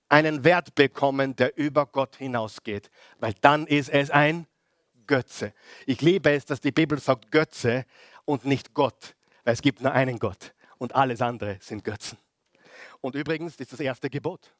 [0.08, 2.90] einen Wert bekommen, der über Gott hinausgeht,
[3.20, 4.48] weil dann ist es ein
[5.06, 5.54] Götze.
[5.86, 7.86] Ich liebe es, dass die Bibel sagt Götze
[8.26, 12.18] und nicht Gott, weil es gibt nur einen Gott und alles andere sind Götzen.
[13.02, 14.52] Und übrigens ist das erste Gebot.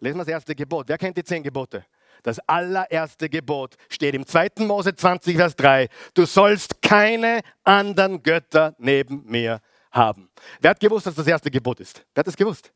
[0.00, 0.88] Lesen wir das erste Gebot.
[0.88, 1.84] Wer kennt die zehn Gebote?
[2.22, 4.48] Das allererste Gebot steht im 2.
[4.60, 5.88] Mose 20, Vers 3.
[6.14, 10.30] Du sollst keine anderen Götter neben mir haben.
[10.60, 12.04] Wer hat gewusst, dass das erste Gebot ist?
[12.14, 12.72] Wer hat das gewusst?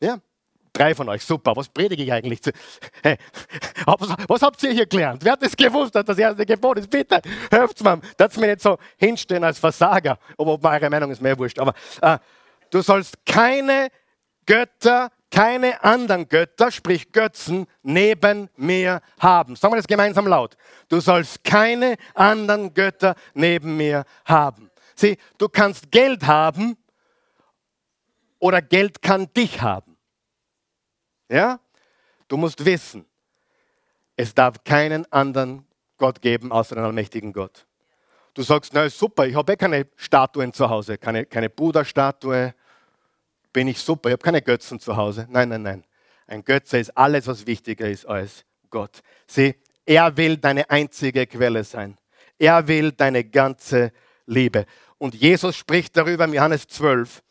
[0.00, 0.18] Ja,
[0.72, 1.56] Drei von euch, super.
[1.56, 2.40] Was predige ich eigentlich?
[3.02, 3.16] Hey,
[3.86, 5.24] was, was, habt ihr hier gelernt?
[5.24, 6.90] Wer hat das gewusst, dass das erste Gebot ist?
[6.90, 8.00] Bitte, helft's mir.
[8.16, 10.18] Das mir nicht so hinstehen als Versager.
[10.36, 11.58] Aber eure Meinung ist mir wurscht.
[11.58, 12.18] Aber äh,
[12.70, 13.88] du sollst keine
[14.46, 19.56] Götter keine anderen Götter, sprich Götzen, neben mir haben.
[19.56, 20.56] Sagen wir das gemeinsam laut.
[20.88, 24.70] Du sollst keine anderen Götter neben mir haben.
[24.96, 26.76] Sieh, du kannst Geld haben
[28.38, 29.96] oder Geld kann dich haben.
[31.28, 31.60] Ja?
[32.28, 33.06] Du musst wissen,
[34.16, 35.66] es darf keinen anderen
[35.96, 37.66] Gott geben außer den allmächtigen Gott.
[38.34, 42.54] Du sagst, na super, ich habe eh keine Statuen zu Hause, keine, keine Buddha-Statue,
[43.52, 45.26] bin ich super, ich habe keine Götzen zu Hause.
[45.28, 45.84] Nein, nein, nein.
[46.26, 49.00] Ein Götze ist alles, was wichtiger ist als Gott.
[49.26, 51.98] Sieh, er will deine einzige Quelle sein.
[52.38, 53.92] Er will deine ganze
[54.26, 54.66] Liebe.
[54.98, 57.22] Und Jesus spricht darüber im Johannes 12.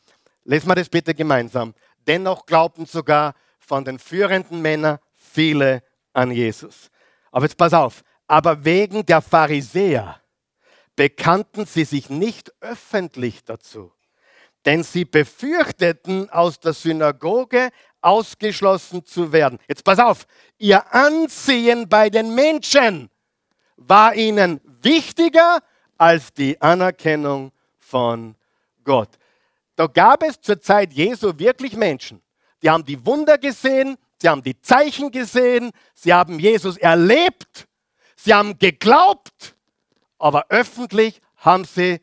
[0.44, 1.74] Lesen wir das bitte gemeinsam.
[2.08, 6.90] Dennoch glaubten sogar von den führenden Männern viele an Jesus.
[7.32, 8.04] Aber jetzt pass auf.
[8.28, 10.20] Aber wegen der Pharisäer
[10.96, 13.94] bekannten sie sich nicht öffentlich dazu
[14.66, 17.70] denn sie befürchteten, aus der Synagoge
[18.02, 19.60] ausgeschlossen zu werden.
[19.68, 20.26] Jetzt pass auf,
[20.58, 23.10] ihr Ansehen bei den Menschen
[23.78, 25.60] war ihnen wichtiger
[25.98, 28.36] als die Anerkennung von
[28.84, 29.10] Gott.
[29.76, 32.22] Da gab es zur Zeit Jesu wirklich Menschen,
[32.62, 37.68] die haben die Wunder gesehen, sie haben die Zeichen gesehen, sie haben Jesus erlebt,
[38.18, 39.56] sie haben geglaubt,
[40.18, 42.02] aber öffentlich haben sie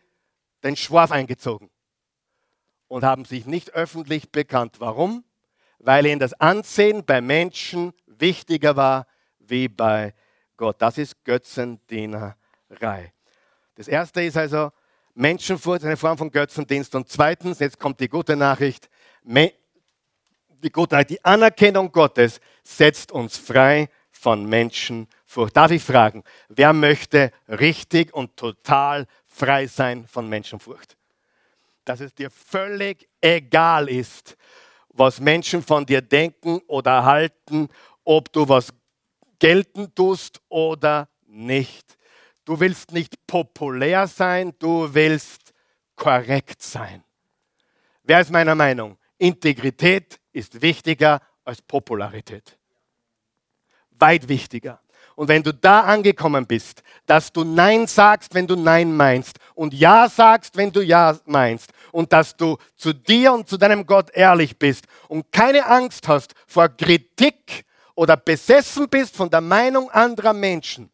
[0.62, 1.70] den Schwarf eingezogen
[2.88, 4.76] und haben sich nicht öffentlich bekannt.
[4.78, 5.24] Warum?
[5.78, 9.06] Weil ihnen das Ansehen bei Menschen wichtiger war
[9.38, 10.14] wie bei
[10.56, 10.76] Gott.
[10.80, 13.12] Das ist Götzendienerei.
[13.74, 14.70] Das erste ist also,
[15.16, 16.94] Menschenfurcht eine Form von Götzendienst.
[16.94, 18.88] Und zweitens, jetzt kommt die gute Nachricht,
[19.24, 25.56] die gute Nachricht, die Anerkennung Gottes setzt uns frei von Menschenfurcht.
[25.56, 30.95] Darf ich fragen, wer möchte richtig und total frei sein von Menschenfurcht?
[31.86, 34.36] Dass es dir völlig egal ist,
[34.88, 37.68] was Menschen von dir denken oder halten,
[38.04, 38.72] ob du was
[39.38, 41.96] gelten tust oder nicht.
[42.44, 45.52] Du willst nicht populär sein, du willst
[45.94, 47.04] korrekt sein.
[48.02, 48.98] Wer ist meiner Meinung?
[49.18, 52.58] Integrität ist wichtiger als Popularität.
[53.90, 54.80] Weit wichtiger.
[55.14, 59.72] Und wenn du da angekommen bist, dass du Nein sagst, wenn du Nein meinst und
[59.72, 64.10] Ja sagst, wenn du Ja meinst und dass du zu dir und zu deinem Gott
[64.10, 70.34] ehrlich bist und keine Angst hast vor Kritik oder besessen bist von der Meinung anderer
[70.34, 70.92] Menschen,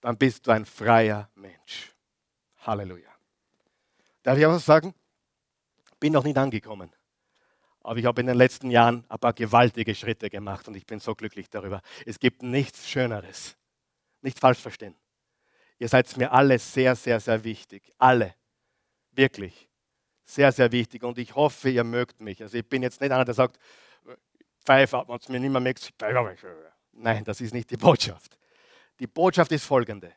[0.00, 1.92] dann bist du ein freier Mensch.
[2.58, 3.10] Halleluja.
[4.22, 4.94] Darf ich auch was sagen?
[5.98, 6.92] Bin noch nicht angekommen.
[7.82, 11.00] Aber ich habe in den letzten Jahren ein paar gewaltige Schritte gemacht und ich bin
[11.00, 11.82] so glücklich darüber.
[12.06, 13.56] Es gibt nichts Schöneres.
[14.22, 14.94] Nicht falsch verstehen.
[15.80, 17.92] Ihr seid mir alle sehr, sehr, sehr wichtig.
[17.98, 18.36] Alle.
[19.10, 19.69] Wirklich.
[20.30, 21.02] Sehr, sehr wichtig.
[21.02, 22.40] Und ich hoffe, ihr mögt mich.
[22.40, 23.58] Also ich bin jetzt nicht einer, der sagt,
[24.64, 25.92] Pfeife, man es mir nicht mehr merkt.
[26.92, 28.38] Nein, das ist nicht die Botschaft.
[29.00, 30.12] Die Botschaft ist folgende.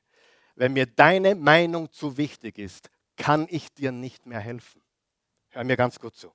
[0.53, 4.83] Wenn mir deine Meinung zu wichtig ist, kann ich dir nicht mehr helfen.
[5.49, 6.31] Hör mir ganz gut zu.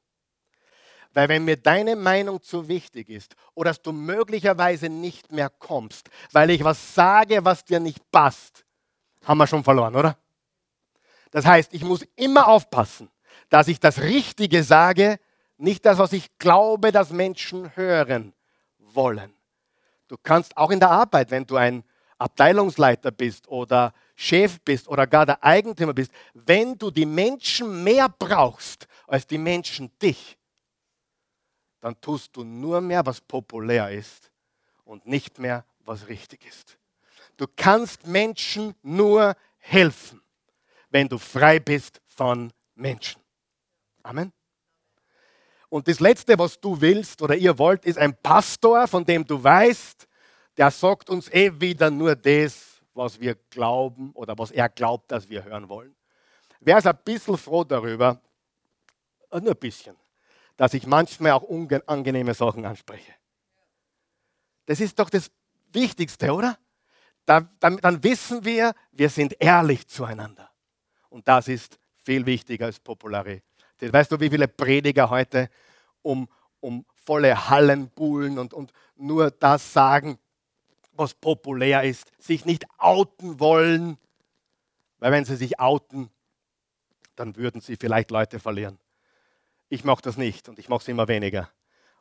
[1.13, 6.11] Weil wenn mir deine Meinung zu wichtig ist oder dass du möglicherweise nicht mehr kommst,
[6.33, 8.65] weil ich was sage, was dir nicht passt,
[9.23, 10.19] haben wir schon verloren, oder?
[11.31, 13.09] Das heißt, ich muss immer aufpassen,
[13.49, 15.19] dass ich das Richtige sage,
[15.57, 18.33] nicht das, was ich glaube, dass Menschen hören
[18.79, 19.33] wollen.
[20.07, 21.85] Du kannst auch in der Arbeit, wenn du ein
[22.19, 28.09] Abteilungsleiter bist oder Chef bist oder gar der Eigentümer bist, wenn du die Menschen mehr
[28.09, 30.37] brauchst als die Menschen dich,
[31.81, 34.33] dann tust du nur mehr, was populär ist
[34.85, 36.79] und nicht mehr, was richtig ist.
[37.37, 40.21] Du kannst Menschen nur helfen,
[40.91, 43.23] wenn du frei bist von Menschen.
[44.03, 44.33] Amen.
[45.69, 49.43] Und das Letzte, was du willst oder ihr wollt, ist ein Pastor, von dem du
[49.43, 50.09] weißt,
[50.57, 55.29] der sagt uns eh wieder nur das, was wir glauben oder was er glaubt, dass
[55.29, 55.95] wir hören wollen.
[56.61, 58.21] Wer ist ein bisschen froh darüber,
[59.31, 59.97] nur ein bisschen,
[60.57, 63.15] dass ich manchmal auch unangenehme Sachen anspreche.
[64.67, 65.31] Das ist doch das
[65.73, 66.59] Wichtigste, oder?
[67.25, 70.51] Da, dann, dann wissen wir, wir sind ehrlich zueinander.
[71.11, 73.48] Und das ist viel wichtiger als Popularität.
[73.81, 75.51] Weißt du, wie viele Prediger heute
[76.03, 76.29] um,
[76.61, 80.19] um volle Hallen buhlen und, und nur das sagen,
[80.93, 83.97] was populär ist, sich nicht outen wollen,
[84.99, 86.11] weil wenn sie sich outen,
[87.15, 88.79] dann würden sie vielleicht Leute verlieren.
[89.69, 91.51] Ich mache das nicht und ich mache es immer weniger.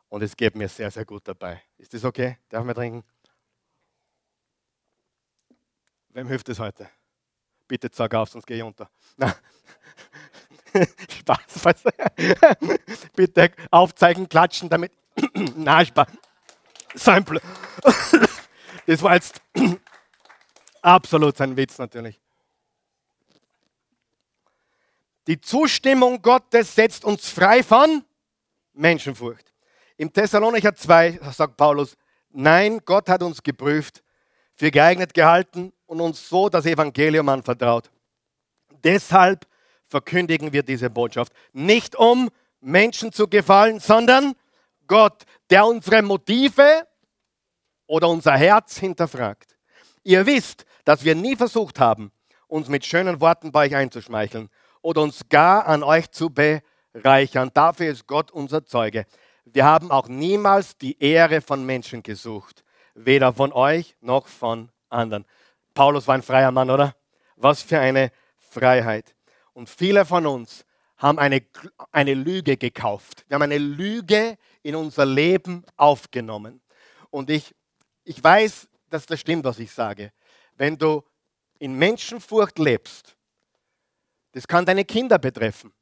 [0.08, 1.62] Und es geht mir sehr, sehr gut dabei.
[1.76, 2.38] Ist das okay?
[2.48, 3.04] Darf man trinken?
[6.10, 6.88] Wem hilft es heute?
[7.68, 8.90] Bitte sag auf, sonst gehe ich unter.
[11.20, 11.84] Spaß.
[13.16, 14.92] Bitte aufzeigen, klatschen, damit.
[15.56, 16.08] Na, Spaß.
[16.94, 17.24] Sein
[18.86, 19.42] Das war jetzt
[20.82, 22.18] absolut sein Witz natürlich.
[25.26, 28.02] Die Zustimmung Gottes setzt uns frei von
[28.72, 29.52] Menschenfurcht.
[29.98, 31.98] Im Thessalonicher 2 sagt Paulus,
[32.30, 34.02] nein, Gott hat uns geprüft,
[34.54, 37.90] für geeignet gehalten und uns so das Evangelium anvertraut.
[38.82, 39.46] Deshalb
[39.88, 41.32] verkündigen wir diese Botschaft.
[41.52, 42.30] Nicht um
[42.60, 44.34] Menschen zu gefallen, sondern
[44.86, 46.86] Gott, der unsere Motive
[47.86, 49.56] oder unser Herz hinterfragt.
[50.04, 52.12] Ihr wisst, dass wir nie versucht haben,
[52.46, 54.48] uns mit schönen Worten bei euch einzuschmeicheln
[54.80, 57.50] oder uns gar an euch zu bereichern.
[57.52, 59.06] Dafür ist Gott unser Zeuge.
[59.44, 62.64] Wir haben auch niemals die Ehre von Menschen gesucht,
[62.94, 65.24] weder von euch noch von anderen.
[65.74, 66.94] Paulus war ein freier Mann, oder?
[67.36, 69.14] Was für eine Freiheit.
[69.58, 70.64] Und viele von uns
[70.98, 71.42] haben eine,
[71.90, 73.24] eine Lüge gekauft.
[73.26, 76.60] Wir haben eine Lüge in unser Leben aufgenommen.
[77.10, 77.56] Und ich,
[78.04, 80.12] ich weiß, dass das stimmt, was ich sage.
[80.54, 81.02] Wenn du
[81.58, 83.16] in Menschenfurcht lebst,
[84.30, 85.72] das kann deine Kinder betreffen.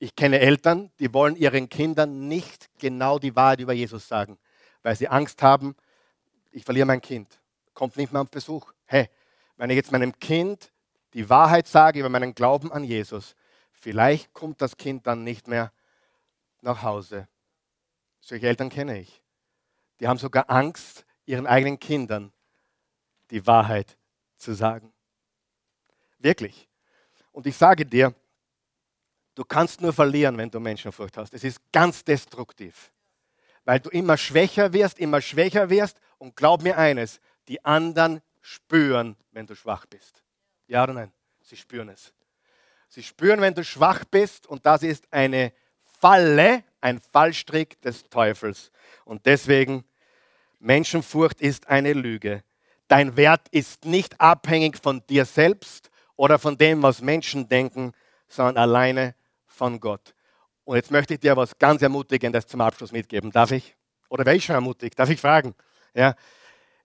[0.00, 4.36] Ich kenne Eltern, die wollen ihren Kindern nicht genau die Wahrheit über Jesus sagen,
[4.82, 5.76] weil sie Angst haben,
[6.50, 7.40] ich verliere mein Kind,
[7.72, 8.72] kommt nicht mehr auf Besuch.
[8.84, 9.08] Hey,
[9.56, 10.72] wenn ich jetzt meinem Kind
[11.16, 13.36] die Wahrheit sage über meinen Glauben an Jesus,
[13.72, 15.72] vielleicht kommt das Kind dann nicht mehr
[16.60, 17.26] nach Hause.
[18.20, 19.22] Solche Eltern kenne ich.
[19.98, 22.34] Die haben sogar Angst, ihren eigenen Kindern
[23.30, 23.96] die Wahrheit
[24.36, 24.92] zu sagen.
[26.18, 26.68] Wirklich.
[27.32, 28.14] Und ich sage dir,
[29.36, 31.32] du kannst nur verlieren, wenn du Menschenfurcht hast.
[31.32, 32.92] Es ist ganz destruktiv,
[33.64, 35.98] weil du immer schwächer wirst, immer schwächer wirst.
[36.18, 40.25] Und glaub mir eines, die anderen spüren, wenn du schwach bist.
[40.66, 41.12] Ja oder nein?
[41.42, 42.12] Sie spüren es.
[42.88, 45.52] Sie spüren, wenn du schwach bist und das ist eine
[46.00, 48.70] Falle, ein Fallstrick des Teufels.
[49.04, 49.84] Und deswegen,
[50.58, 52.42] Menschenfurcht ist eine Lüge.
[52.88, 57.92] Dein Wert ist nicht abhängig von dir selbst oder von dem, was Menschen denken,
[58.28, 59.14] sondern alleine
[59.46, 60.14] von Gott.
[60.64, 63.30] Und jetzt möchte ich dir was ganz Ermutigendes zum Abschluss mitgeben.
[63.30, 63.76] Darf ich?
[64.08, 64.98] Oder wäre ich schon ermutigt?
[64.98, 65.54] Darf ich fragen?
[65.94, 66.14] Ja.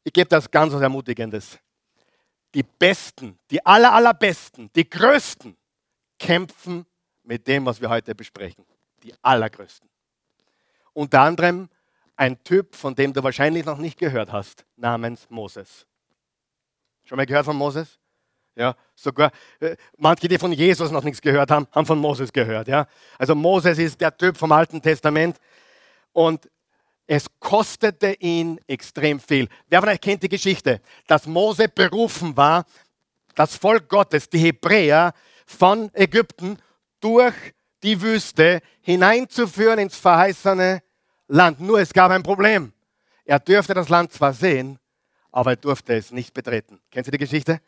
[0.04, 1.60] Ich gebe das ganz was Ermutigendes.
[2.54, 5.56] Die Besten, die aller, allerbesten, die Größten
[6.20, 6.86] kämpfen
[7.24, 8.66] mit dem, was wir heute besprechen.
[9.04, 9.90] Die Allergrößten.
[10.94, 11.70] Unter anderem
[12.16, 15.88] ein Typ, von dem du wahrscheinlich noch nicht gehört hast, namens Moses.
[17.06, 18.00] Schon mal gehört von Moses?
[18.56, 22.68] Ja, sogar äh, manche, die von Jesus noch nichts gehört haben, haben von Moses gehört.
[22.68, 22.86] Ja?
[23.18, 25.40] Also Moses ist der Typ vom Alten Testament
[26.12, 26.50] und
[27.14, 29.50] es kostete ihn extrem viel.
[29.68, 32.66] Wer von euch kennt die Geschichte, dass Mose berufen war,
[33.36, 35.12] das Volk Gottes, die Hebräer
[35.46, 36.58] von Ägypten
[37.02, 37.36] durch
[37.84, 40.82] die Wüste hineinzuführen ins verheißene
[41.28, 41.60] Land.
[41.60, 42.72] Nur es gab ein Problem.
[43.26, 44.80] Er dürfte das Land zwar sehen,
[45.34, 46.80] aber er durfte es nicht betreten.
[46.90, 47.60] Kennen Sie die Geschichte?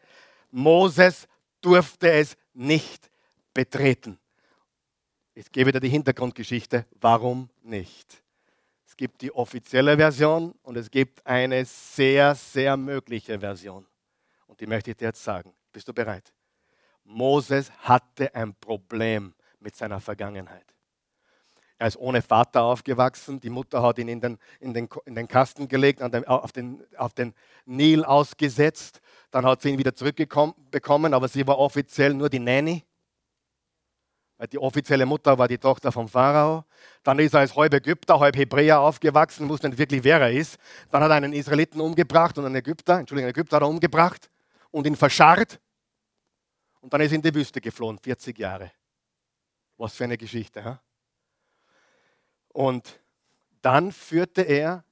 [0.51, 1.27] Moses
[1.59, 3.09] durfte es nicht
[3.53, 4.17] betreten.
[5.35, 6.85] Ich gebe dir die Hintergrundgeschichte.
[7.01, 8.22] Warum nicht?
[8.93, 13.87] Es gibt die offizielle Version und es gibt eine sehr, sehr mögliche Version.
[14.45, 15.51] Und die möchte ich dir jetzt sagen.
[15.71, 16.31] Bist du bereit?
[17.03, 20.75] Moses hatte ein Problem mit seiner Vergangenheit.
[21.79, 23.39] Er ist ohne Vater aufgewachsen.
[23.39, 26.83] Die Mutter hat ihn in den, in den, in den Kasten gelegt, den, auf, den,
[26.95, 27.33] auf den
[27.65, 29.01] Nil ausgesetzt.
[29.31, 32.85] Dann hat sie ihn wieder zurückbekommen, aber sie war offiziell nur die Nanny.
[34.51, 36.65] Die offizielle Mutter war die Tochter vom Pharao.
[37.03, 40.57] Dann ist er als halb Ägypter, halb Hebräer aufgewachsen, wusste nicht wirklich, wer er ist.
[40.91, 44.29] Dann hat er einen Israeliten umgebracht und einen Ägypter, Entschuldigung, einen Ägypter hat er umgebracht
[44.71, 45.59] und ihn verscharrt.
[46.81, 48.71] Und dann ist er in die Wüste geflohen, 40 Jahre.
[49.77, 50.63] Was für eine Geschichte.
[50.63, 50.81] Ha?
[52.49, 52.99] Und
[53.61, 54.83] dann führte er,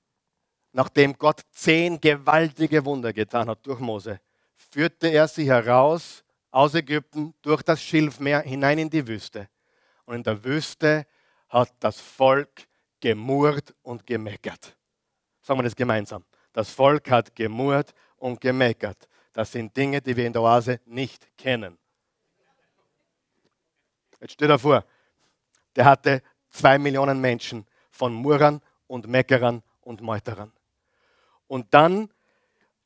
[0.71, 4.21] nachdem Gott zehn gewaltige Wunder getan hat durch Mose,
[4.55, 9.49] führte er sie heraus aus Ägypten durch das Schilfmeer hinein in die Wüste.
[10.05, 11.05] Und in der Wüste
[11.49, 12.67] hat das Volk
[12.99, 14.75] gemurrt und gemeckert.
[15.41, 16.23] Sagen wir das gemeinsam.
[16.53, 19.07] Das Volk hat gemurrt und gemeckert.
[19.33, 21.77] Das sind Dinge, die wir in der Oase nicht kennen.
[24.19, 24.85] Jetzt steht er vor,
[25.75, 30.51] der hatte zwei Millionen Menschen von Murrern und Meckerern und Meuterern.
[31.47, 32.09] Und dann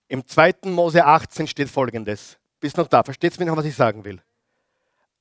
[0.08, 0.56] im 2.
[0.66, 2.38] Mose 18 steht folgendes.
[2.66, 3.04] Bist noch da?
[3.04, 4.20] Versteht mich noch, was ich sagen will?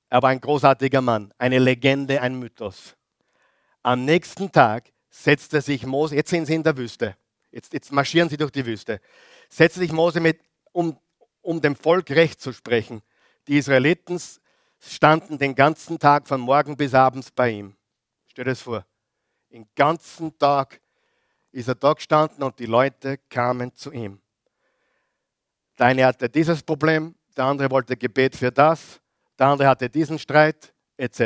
[0.08, 2.96] Er war ein großartiger Mann, eine Legende, ein Mythos.
[3.82, 7.18] Am nächsten Tag setzte sich Mose, jetzt sind sie in der Wüste,
[7.50, 8.98] jetzt, jetzt marschieren sie durch die Wüste,
[9.50, 10.40] setzte sich Mose mit,
[10.72, 10.98] um,
[11.42, 13.02] um dem Volk Recht zu sprechen.
[13.46, 14.18] Die Israeliten
[14.80, 17.76] standen den ganzen Tag von morgen bis abends bei ihm.
[18.28, 18.86] Stell dir das vor.
[19.52, 20.80] Den ganzen Tag
[21.52, 24.18] ist er da gestanden und die Leute kamen zu ihm.
[25.78, 29.00] Der eine hatte dieses Problem, der andere wollte Gebet für das,
[29.38, 31.18] der andere hatte diesen Streit, etc.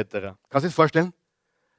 [0.48, 1.12] Kannst du dir vorstellen?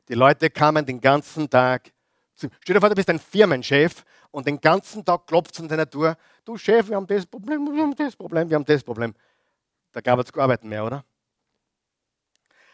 [0.07, 1.91] Die Leute kamen den ganzen Tag
[2.35, 2.47] zu.
[2.61, 5.89] Stell dir vor, du bist ein Firmenchef und den ganzen Tag klopft es an deiner
[5.89, 6.15] Tür.
[6.45, 9.13] Du Chef, wir haben das Problem, wir haben das Problem, wir haben das Problem.
[9.91, 11.03] Da gab es Arbeiten mehr, oder?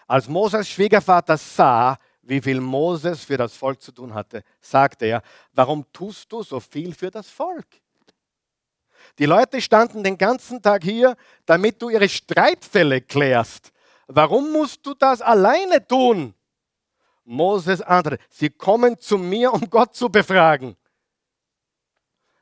[0.07, 5.21] Als Moses Schwiegervater sah, wie viel Moses für das Volk zu tun hatte, sagte er,
[5.53, 7.67] warum tust du so viel für das Volk?
[9.17, 13.71] Die Leute standen den ganzen Tag hier, damit du ihre Streitfälle klärst.
[14.07, 16.33] Warum musst du das alleine tun?
[17.23, 20.75] Moses antwortete, sie kommen zu mir, um Gott zu befragen.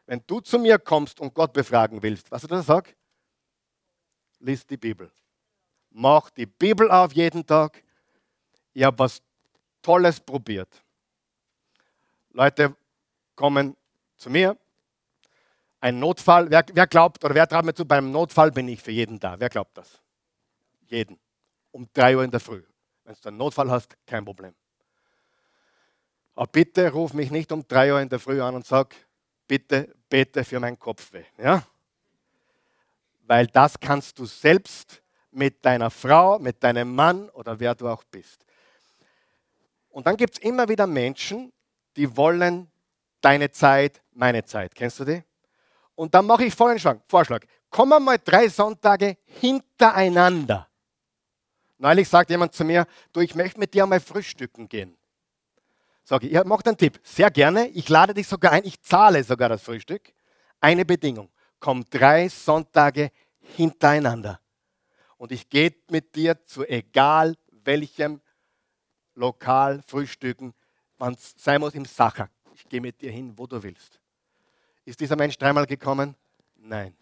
[0.06, 2.94] Wenn du zu mir kommst und Gott befragen willst, was du da sagst?
[4.40, 5.10] Lies die Bibel.
[5.92, 7.82] Mach die Bibel auf jeden Tag.
[8.74, 9.22] Ich habe was
[9.82, 10.84] Tolles probiert.
[12.32, 12.76] Leute
[13.36, 13.78] kommen
[14.18, 14.58] zu mir,
[15.84, 18.92] ein Notfall, wer, wer glaubt oder wer traut mir zu, beim Notfall bin ich für
[18.92, 19.38] jeden da.
[19.38, 20.00] Wer glaubt das?
[20.88, 21.20] Jeden.
[21.72, 22.64] Um drei Uhr in der Früh.
[23.04, 24.56] Wenn du einen Notfall hast, kein Problem.
[26.36, 28.96] Aber bitte ruf mich nicht um drei Uhr in der Früh an und sag,
[29.46, 31.26] bitte bete für meinen Kopfweh.
[31.38, 31.64] Ja?
[33.24, 38.06] Weil das kannst du selbst mit deiner Frau, mit deinem Mann oder wer du auch
[38.06, 38.46] bist.
[39.90, 41.52] Und dann gibt es immer wieder Menschen,
[41.98, 42.72] die wollen
[43.20, 44.74] deine Zeit, meine Zeit.
[44.76, 45.24] Kennst du die?
[45.96, 47.46] Und dann mache ich folgenden Vorschlag.
[47.70, 50.68] Kommen mal drei Sonntage hintereinander.
[51.78, 54.96] Neulich sagt jemand zu mir, du, ich möchte mit dir einmal frühstücken gehen.
[56.04, 57.00] Sage ich, ja, mach einen Tipp.
[57.04, 57.68] Sehr gerne.
[57.70, 58.66] Ich lade dich sogar ein.
[58.66, 60.14] Ich zahle sogar das Frühstück.
[60.60, 61.30] Eine Bedingung.
[61.60, 64.40] Komm drei Sonntage hintereinander.
[65.18, 68.22] Und ich gehe mit dir zu egal welchem
[69.16, 70.54] Lokal frühstücken,
[70.98, 72.30] wann es sein muss im Sacher.
[72.54, 74.00] Ich gehe mit dir hin, wo du willst.
[74.86, 76.16] Ist dieser Mensch dreimal gekommen?
[76.56, 76.96] Nein.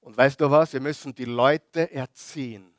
[0.00, 0.72] Und weißt du was?
[0.72, 2.74] Wir müssen die Leute erziehen,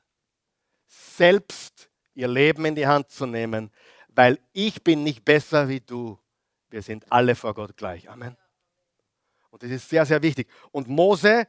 [0.88, 3.72] selbst ihr Leben in die Hand zu nehmen,
[4.10, 6.20] weil ich bin nicht besser wie du.
[6.70, 8.10] Wir sind alle vor Gott gleich.
[8.10, 8.36] Amen.
[9.50, 10.48] Und das ist sehr, sehr wichtig.
[10.72, 11.48] Und Mose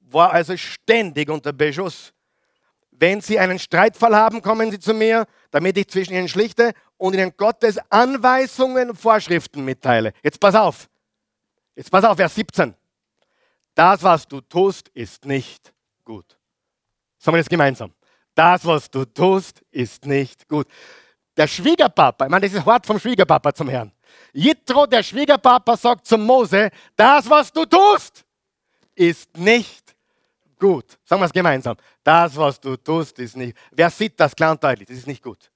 [0.00, 2.12] war also ständig unter Beschuss.
[2.90, 7.14] Wenn Sie einen Streitfall haben, kommen Sie zu mir, damit ich zwischen Ihnen schlichte und
[7.14, 10.12] Ihnen Gottes Anweisungen, Vorschriften mitteile.
[10.22, 10.88] Jetzt pass auf.
[11.74, 12.74] Jetzt pass auf, Vers 17.
[13.74, 15.72] Das, was du tust, ist nicht
[16.04, 16.38] gut.
[17.18, 17.92] Sagen wir das gemeinsam.
[18.34, 20.66] Das, was du tust, ist nicht gut.
[21.36, 23.92] Der Schwiegerpapa, ich meine, das ist hart vom Schwiegerpapa zum Herrn.
[24.34, 28.26] Jitro, der Schwiegerpapa, sagt zum Mose, das, was du tust,
[28.94, 29.96] ist nicht
[30.58, 30.98] gut.
[31.04, 31.76] Sagen wir es gemeinsam.
[32.04, 33.56] Das, was du tust, ist nicht.
[33.70, 34.86] Wer sieht das klar und deutlich?
[34.88, 35.50] Das ist nicht gut.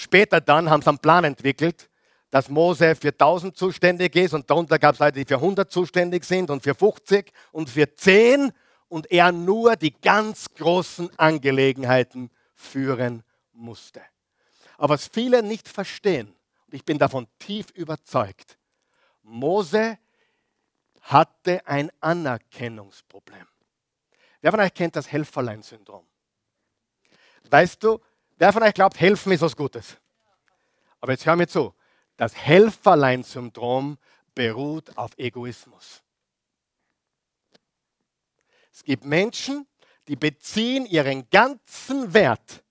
[0.00, 1.90] Später dann haben sie einen Plan entwickelt,
[2.30, 6.24] dass Mose für 1000 zuständig ist und darunter gab es Leute, die für 100 zuständig
[6.24, 8.52] sind und für 50 und für 10
[8.86, 14.00] und er nur die ganz großen Angelegenheiten führen musste.
[14.76, 16.28] Aber was viele nicht verstehen,
[16.68, 18.56] und ich bin davon tief überzeugt,
[19.24, 19.98] Mose
[21.00, 23.48] hatte ein Anerkennungsproblem.
[24.42, 26.06] Wer von euch kennt das Helferlein-Syndrom?
[27.50, 28.00] Weißt du,
[28.38, 29.96] wer von euch glaubt, helfen ist was Gutes?
[31.00, 31.74] Aber jetzt hör mir zu.
[32.16, 33.98] Das Helferlein-Syndrom
[34.34, 36.02] beruht auf Egoismus.
[38.72, 39.66] Es gibt Menschen,
[40.08, 42.64] die beziehen ihren ganzen Wert,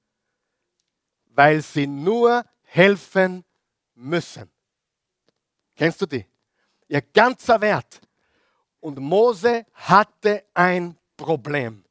[1.28, 3.45] weil sie nur helfen
[3.93, 4.51] müssen.
[5.76, 6.26] Kennst du die?
[6.88, 8.01] Ihr ganzer Wert.
[8.80, 11.84] Und Mose hatte ein Problem.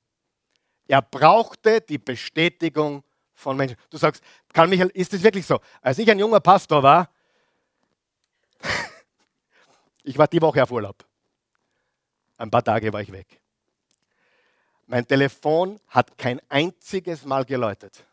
[0.88, 3.04] Er brauchte die Bestätigung
[3.36, 3.76] von Menschen.
[3.90, 5.60] Du sagst, Karl Michael, ist das wirklich so?
[5.80, 7.08] Als ich ein junger Pastor war,
[10.02, 11.04] ich war die Woche auf Urlaub.
[12.38, 13.40] Ein paar Tage war ich weg.
[14.86, 18.04] Mein Telefon hat kein einziges Mal geläutet.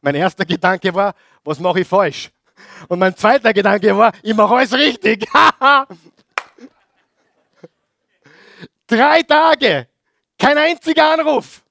[0.00, 1.14] Mein erster Gedanke war,
[1.44, 2.30] was mache ich falsch?
[2.88, 5.26] Und mein zweiter Gedanke war, ich mache alles richtig.
[8.86, 9.88] Drei Tage,
[10.38, 11.62] kein einziger Anruf.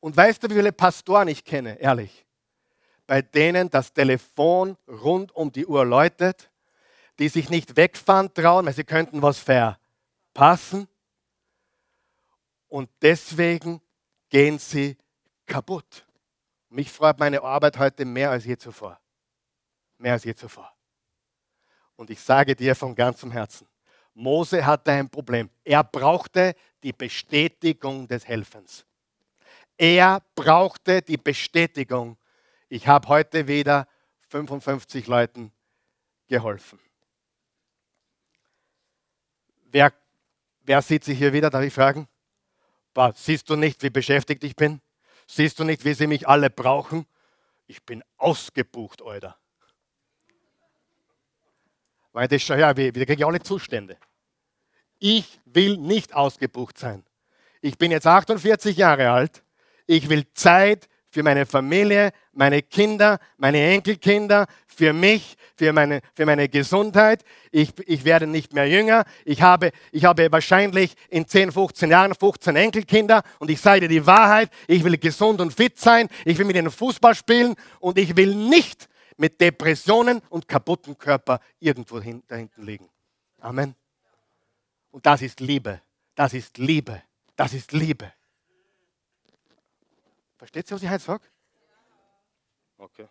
[0.00, 2.26] Und weißt du, wie viele Pastoren ich kenne, ehrlich?
[3.06, 6.50] Bei denen das Telefon rund um die Uhr läutet,
[7.18, 10.88] die sich nicht wegfahren trauen, weil sie könnten was verpassen.
[12.68, 13.80] Und deswegen
[14.30, 14.96] gehen sie
[15.44, 16.06] kaputt.
[16.70, 18.98] Mich freut meine Arbeit heute mehr als je zuvor.
[19.98, 20.72] Mehr als je zuvor.
[21.96, 23.66] Und ich sage dir von ganzem Herzen,
[24.14, 25.50] Mose hatte ein Problem.
[25.64, 28.86] Er brauchte die Bestätigung des Helfens.
[29.80, 32.18] Er brauchte die Bestätigung.
[32.68, 33.88] Ich habe heute wieder
[34.28, 35.52] 55 Leuten
[36.28, 36.78] geholfen.
[39.72, 39.94] Wer,
[40.60, 41.48] wer sieht sich hier wieder?
[41.48, 42.06] Darf ich fragen?
[43.14, 44.82] Siehst du nicht, wie beschäftigt ich bin?
[45.26, 47.06] Siehst du nicht, wie sie mich alle brauchen?
[47.66, 49.38] Ich bin ausgebucht, Alter.
[52.12, 53.96] Weil das schon, ja, wir, wir kriegen alle Zustände.
[54.98, 57.02] Ich will nicht ausgebucht sein.
[57.62, 59.42] Ich bin jetzt 48 Jahre alt.
[59.90, 66.26] Ich will Zeit für meine Familie, meine Kinder, meine Enkelkinder, für mich, für meine, für
[66.26, 67.24] meine Gesundheit.
[67.50, 69.04] Ich, ich werde nicht mehr jünger.
[69.24, 73.88] Ich habe, ich habe wahrscheinlich in 10, 15 Jahren 15 Enkelkinder und ich sage dir
[73.88, 77.98] die Wahrheit, ich will gesund und fit sein, ich will mit ihnen Fußball spielen und
[77.98, 82.88] ich will nicht mit Depressionen und kaputten Körper irgendwo hin, da hinten liegen.
[83.40, 83.74] Amen.
[84.92, 85.80] Und das ist Liebe.
[86.14, 87.02] Das ist Liebe.
[87.34, 88.12] Das ist Liebe.
[90.40, 91.24] Versteht ihr, was ich heute sage?
[92.78, 93.06] Okay.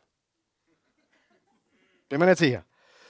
[2.10, 2.66] Bin mir nicht sicher.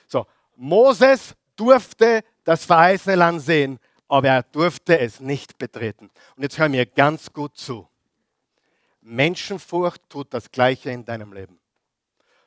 [0.07, 6.11] So, Moses durfte das verheißene Land sehen, aber er durfte es nicht betreten.
[6.35, 7.87] Und jetzt hör mir ganz gut zu.
[8.99, 11.57] Menschenfurcht tut das Gleiche in deinem Leben.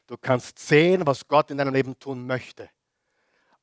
[0.07, 2.69] Du kannst sehen, was Gott in deinem Leben tun möchte,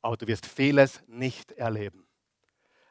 [0.01, 2.07] aber du wirst vieles nicht erleben,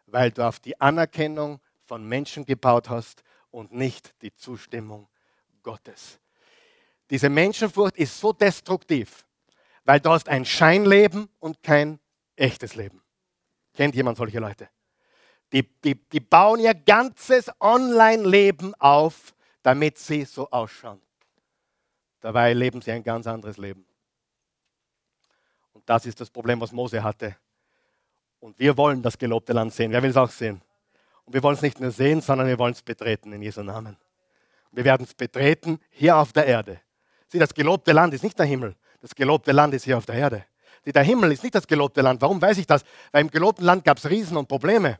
[0.07, 5.09] weil du auf die Anerkennung von Menschen gebaut hast und nicht die Zustimmung
[5.63, 6.19] Gottes.
[7.11, 9.25] Diese Menschenfurcht ist so destruktiv,
[9.85, 11.99] weil du hast ein Scheinleben und kein
[12.37, 13.03] echtes Leben.
[13.75, 14.69] Kennt jemand solche Leute?
[15.53, 21.01] Die, die, die bauen ihr ganzes Online-Leben auf, damit sie so ausschauen.
[22.21, 23.87] Dabei leben sie ein ganz anderes Leben.
[25.73, 27.37] Und das ist das Problem, was Mose hatte.
[28.41, 29.91] Und wir wollen das gelobte Land sehen.
[29.93, 30.61] Wer will es auch sehen?
[31.29, 33.99] Und wir wollen es nicht nur sehen, sondern wir wollen es betreten in Jesu Namen.
[34.73, 36.81] Wir werden es betreten hier auf der Erde.
[37.27, 38.75] Sieh, das gelobte Land ist nicht der Himmel.
[39.03, 40.47] Das gelobte Land ist hier auf der Erde.
[40.87, 42.23] Der Himmel ist nicht das gelobte Land.
[42.23, 42.83] Warum weiß ich das?
[43.13, 44.99] Weil im gelobten Land gab es Riesen und Probleme.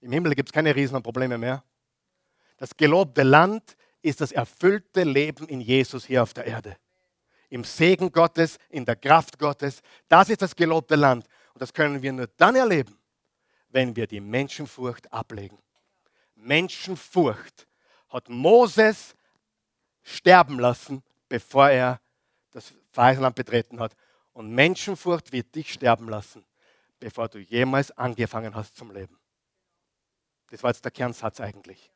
[0.00, 1.64] Im Himmel gibt es keine Riesen und Probleme mehr.
[2.56, 6.76] Das gelobte Land ist das erfüllte Leben in Jesus hier auf der Erde.
[7.48, 9.82] Im Segen Gottes, in der Kraft Gottes.
[10.06, 11.26] Das ist das gelobte Land.
[11.52, 12.96] Und das können wir nur dann erleben,
[13.72, 15.58] wenn wir die Menschenfurcht ablegen.
[16.34, 17.66] Menschenfurcht
[18.08, 19.14] hat Moses
[20.02, 22.00] sterben lassen, bevor er
[22.50, 23.94] das Verheißenland betreten hat.
[24.32, 26.44] Und Menschenfurcht wird dich sterben lassen,
[27.00, 29.18] bevor du jemals angefangen hast zum Leben.
[30.50, 31.90] Das war jetzt der Kernsatz eigentlich.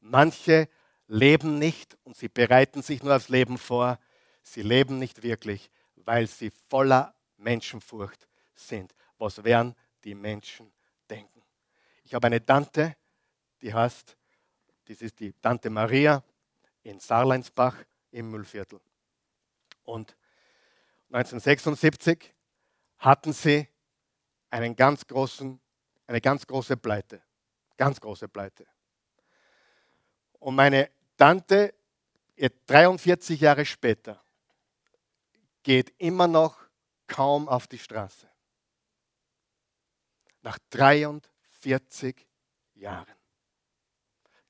[0.00, 0.68] Manche
[1.08, 3.98] leben nicht und sie bereiten sich nur aufs Leben vor.
[4.42, 8.94] Sie leben nicht wirklich, weil sie voller Menschenfurcht sind.
[9.18, 9.74] Was werden
[10.04, 10.70] die Menschen?
[12.06, 12.96] Ich habe eine Tante,
[13.60, 14.16] die heißt,
[14.84, 16.22] das ist die Tante Maria
[16.84, 17.74] in Sarleinsbach
[18.12, 18.80] im Müllviertel.
[19.82, 20.16] Und
[21.10, 22.32] 1976
[22.98, 23.68] hatten sie
[24.50, 25.60] einen ganz großen,
[26.06, 27.20] eine ganz große Pleite.
[27.76, 28.68] Ganz große Pleite.
[30.38, 31.74] Und meine Tante,
[32.66, 34.22] 43 Jahre später,
[35.64, 36.56] geht immer noch
[37.08, 38.30] kaum auf die Straße.
[40.42, 41.35] Nach 43
[42.74, 43.14] Jahren.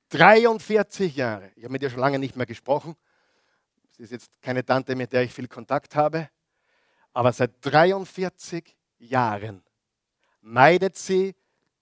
[0.09, 1.51] 43 Jahre.
[1.55, 2.95] Ich habe mit ihr schon lange nicht mehr gesprochen.
[3.91, 6.29] Sie ist jetzt keine Tante, mit der ich viel Kontakt habe.
[7.13, 9.63] Aber seit 43 Jahren
[10.41, 11.35] meidet sie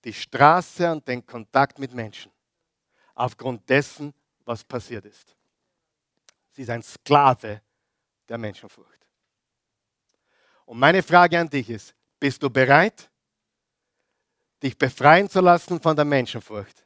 [0.04, 2.32] die Straße und den Kontakt mit Menschen.
[3.14, 4.14] Aufgrund dessen,
[4.46, 5.36] was passiert ist.
[6.52, 7.62] Sie ist ein Sklave
[8.30, 9.06] der Menschenfurcht.
[10.66, 13.10] Und meine Frage an dich ist, bist du bereit,
[14.66, 16.86] dich befreien zu lassen von der Menschenfurcht?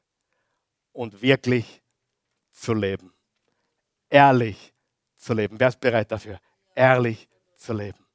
[1.00, 1.82] und wirklich
[2.52, 3.14] zu leben.
[4.10, 4.74] Ehrlich
[5.16, 5.58] zu leben.
[5.58, 6.40] Wer ist bereit dafür?
[6.76, 8.06] Ehrlich zu leben.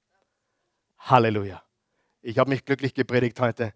[0.98, 1.62] Halleluja.
[2.20, 3.72] Ich habe mich glücklich gepredigt heute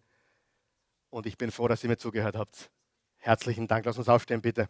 [1.09, 2.70] und ich bin froh, dass ihr mir zugehört habt.
[3.16, 3.86] Herzlichen Dank.
[3.86, 4.68] Lass uns aufstehen, bitte.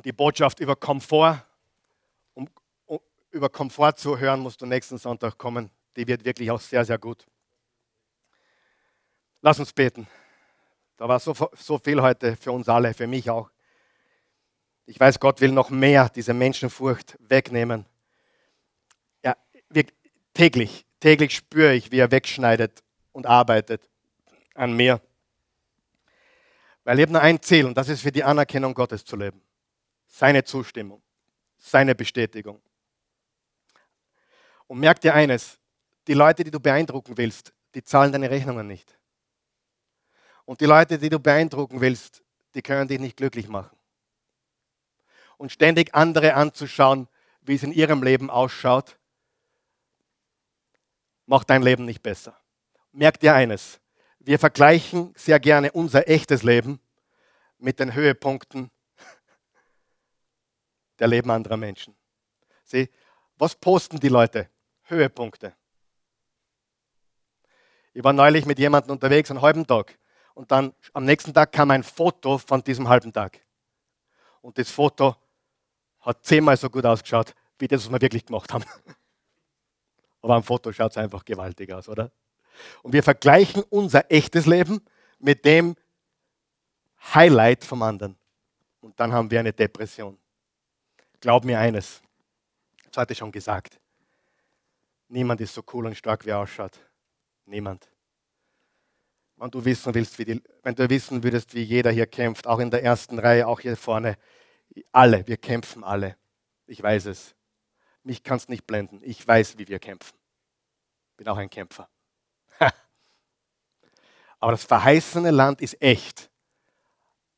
[0.00, 1.44] Um die Botschaft über Komfort
[3.32, 5.70] über Komfort zu hören, musst du nächsten Sonntag kommen.
[5.94, 7.26] Die wird wirklich auch sehr, sehr gut.
[9.42, 10.06] Lass uns beten.
[10.96, 13.50] Da war so, so viel heute für uns alle, für mich auch.
[14.86, 17.84] Ich weiß, Gott will noch mehr diese Menschenfurcht wegnehmen.
[19.22, 19.36] Ja,
[19.68, 19.84] wir,
[20.32, 22.82] täglich, täglich spüre ich, wie er wegschneidet
[23.12, 23.82] und arbeitet
[24.54, 24.98] an mir.
[26.84, 29.42] Weil ich habe nur ein Ziel und das ist für die Anerkennung Gottes zu leben.
[30.12, 31.02] Seine Zustimmung,
[31.56, 32.60] seine Bestätigung.
[34.66, 35.58] Und merk dir eines,
[36.08, 38.98] die Leute, die du beeindrucken willst, die zahlen deine Rechnungen nicht.
[40.44, 43.78] Und die Leute, die du beeindrucken willst, die können dich nicht glücklich machen.
[45.38, 47.08] Und ständig andere anzuschauen,
[47.42, 48.98] wie es in ihrem Leben ausschaut,
[51.26, 52.36] macht dein Leben nicht besser.
[52.90, 53.80] Merk dir eines,
[54.18, 56.80] wir vergleichen sehr gerne unser echtes Leben
[57.58, 58.72] mit den Höhepunkten
[61.00, 61.96] der Leben anderer Menschen.
[62.64, 62.88] Sieh,
[63.36, 64.48] was posten die Leute?
[64.84, 65.54] Höhepunkte.
[67.92, 69.98] Ich war neulich mit jemandem unterwegs einen halben Tag
[70.34, 73.40] und dann am nächsten Tag kam ein Foto von diesem halben Tag.
[74.42, 75.16] Und das Foto
[76.00, 78.64] hat zehnmal so gut ausgeschaut, wie das, was wir wirklich gemacht haben.
[80.22, 82.10] Aber am Foto schaut es einfach gewaltig aus, oder?
[82.82, 84.80] Und wir vergleichen unser echtes Leben
[85.18, 85.76] mit dem
[87.14, 88.16] Highlight vom anderen.
[88.80, 90.18] Und dann haben wir eine Depression.
[91.20, 92.02] Glaub mir eines,
[92.84, 93.78] das hatte ich schon gesagt.
[95.08, 96.78] Niemand ist so cool und stark, wie er ausschaut.
[97.44, 97.90] Niemand.
[99.36, 102.58] Wenn du wissen willst, wie die, wenn du wissen würdest, wie jeder hier kämpft, auch
[102.58, 104.16] in der ersten Reihe, auch hier vorne,
[104.92, 106.16] alle, wir kämpfen alle.
[106.66, 107.34] Ich weiß es.
[108.02, 109.00] Mich kannst nicht blenden.
[109.02, 110.16] Ich weiß, wie wir kämpfen.
[111.16, 111.88] Bin auch ein Kämpfer.
[114.38, 116.30] Aber das verheißene Land ist echt.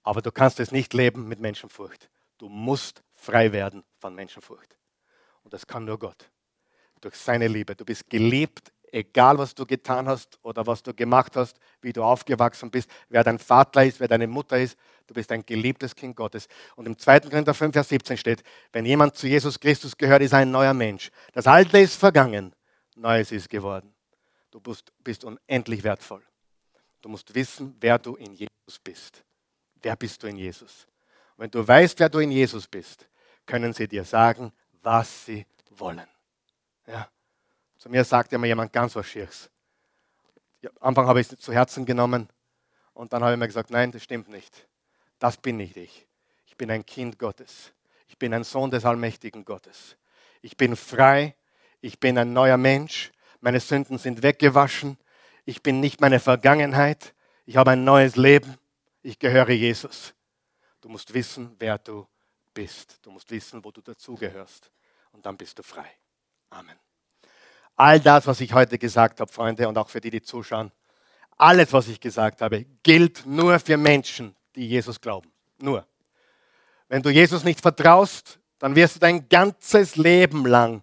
[0.02, 2.10] Aber du kannst es nicht leben mit Menschenfurcht.
[2.38, 4.76] Du musst frei werden von Menschenfurcht.
[5.44, 6.30] Und das kann nur Gott
[7.00, 7.74] durch seine Liebe.
[7.74, 12.02] Du bist geliebt, egal was du getan hast oder was du gemacht hast, wie du
[12.02, 14.78] aufgewachsen bist, wer dein Vater ist, wer deine Mutter ist.
[15.06, 16.46] Du bist ein geliebtes Kind Gottes.
[16.76, 17.20] Und im 2.
[17.20, 18.42] Korinther 5, Vers 17 steht,
[18.72, 21.10] wenn jemand zu Jesus Christus gehört, ist er ein neuer Mensch.
[21.32, 22.54] Das Alte ist vergangen,
[22.94, 23.94] Neues ist geworden.
[24.50, 26.22] Du bist, bist unendlich wertvoll.
[27.00, 29.24] Du musst wissen, wer du in Jesus bist.
[29.80, 30.86] Wer bist du in Jesus?
[31.36, 33.08] Und wenn du weißt, wer du in Jesus bist,
[33.46, 36.06] können sie dir sagen, was sie wollen.
[36.86, 37.08] Ja.
[37.78, 39.50] Zu mir sagte immer jemand ganz was Schieres.
[40.62, 42.28] Am Anfang habe ich es zu Herzen genommen
[42.94, 44.68] Und dann habe ich mir gesagt, nein, das stimmt nicht.
[45.18, 46.06] Das bin nicht ich.
[46.46, 47.72] Ich bin ein Kind Gottes.
[48.06, 49.96] Ich bin ein Sohn des allmächtigen Gottes.
[50.42, 51.34] Ich bin frei.
[51.80, 53.12] Ich bin ein neuer Mensch.
[53.40, 54.98] Meine Sünden sind weggewaschen.
[55.44, 57.14] Ich bin nicht meine Vergangenheit.
[57.46, 58.58] Ich habe ein neues Leben.
[59.02, 60.14] Ich gehöre Jesus.
[60.80, 62.06] Du musst wissen, wer du
[62.52, 62.98] bist.
[63.02, 64.70] Du musst wissen, wo du dazugehörst.
[65.12, 65.90] Und dann bist du frei.
[66.50, 66.76] Amen.
[67.76, 70.70] All das, was ich heute gesagt habe, Freunde, und auch für die, die zuschauen,
[71.36, 75.32] alles, was ich gesagt habe, gilt nur für Menschen, die Jesus glauben.
[75.58, 75.86] Nur.
[76.88, 80.82] Wenn du Jesus nicht vertraust, dann wirst du dein ganzes Leben lang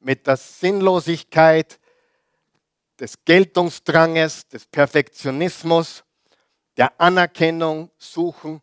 [0.00, 1.78] mit der Sinnlosigkeit
[2.98, 6.02] des Geltungsdranges, des Perfektionismus,
[6.76, 8.62] der Anerkennung suchen,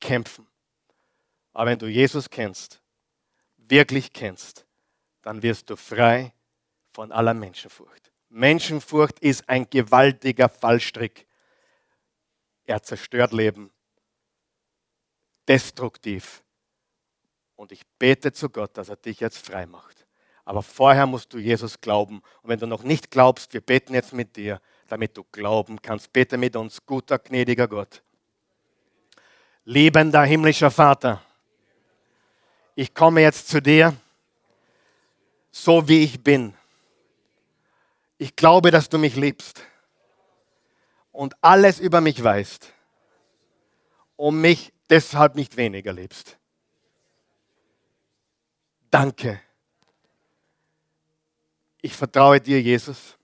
[0.00, 0.46] kämpfen.
[1.52, 2.80] Aber wenn du Jesus kennst,
[3.56, 4.66] wirklich kennst,
[5.22, 6.32] dann wirst du frei
[6.92, 8.10] von aller Menschenfurcht.
[8.28, 11.26] Menschenfurcht ist ein gewaltiger Fallstrick.
[12.64, 13.70] Er zerstört Leben.
[15.46, 16.42] Destruktiv.
[17.56, 20.06] Und ich bete zu Gott, dass er dich jetzt frei macht.
[20.44, 22.22] Aber vorher musst du Jesus glauben.
[22.42, 26.12] Und wenn du noch nicht glaubst, wir beten jetzt mit dir, damit du glauben kannst.
[26.12, 28.02] Bete mit uns, guter, gnädiger Gott.
[29.64, 31.22] Liebender himmlischer Vater,
[32.74, 33.96] ich komme jetzt zu dir,
[35.50, 36.54] so wie ich bin.
[38.18, 39.62] Ich glaube, dass du mich liebst
[41.10, 42.72] und alles über mich weißt
[44.16, 46.36] und mich deshalb nicht weniger liebst.
[48.90, 49.40] Danke.
[51.80, 53.16] Ich vertraue dir, Jesus.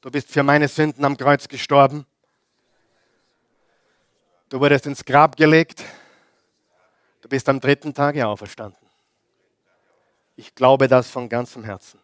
[0.00, 2.06] Du bist für meine Sünden am Kreuz gestorben.
[4.48, 5.82] Du wurdest ins Grab gelegt.
[7.26, 8.88] Du bist am dritten Tage auferstanden.
[10.36, 11.98] Ich glaube das von ganzem Herzen.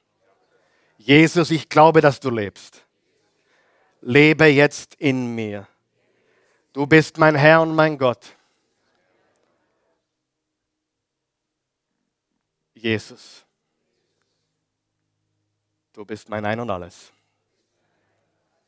[0.98, 2.84] Jesus, ich glaube, dass du lebst.
[4.00, 5.68] Lebe jetzt in mir.
[6.72, 8.34] Du bist mein Herr und mein Gott.
[12.74, 13.44] Jesus,
[15.92, 17.12] du bist mein Ein und alles.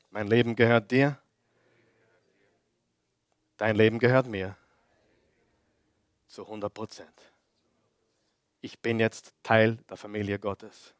[0.09, 1.19] Mein Leben gehört dir.
[3.57, 4.57] Dein Leben gehört mir.
[6.35, 7.23] Zu 100 Prozent.
[8.61, 10.93] Ich bin jetzt Teil der Familie Gottes.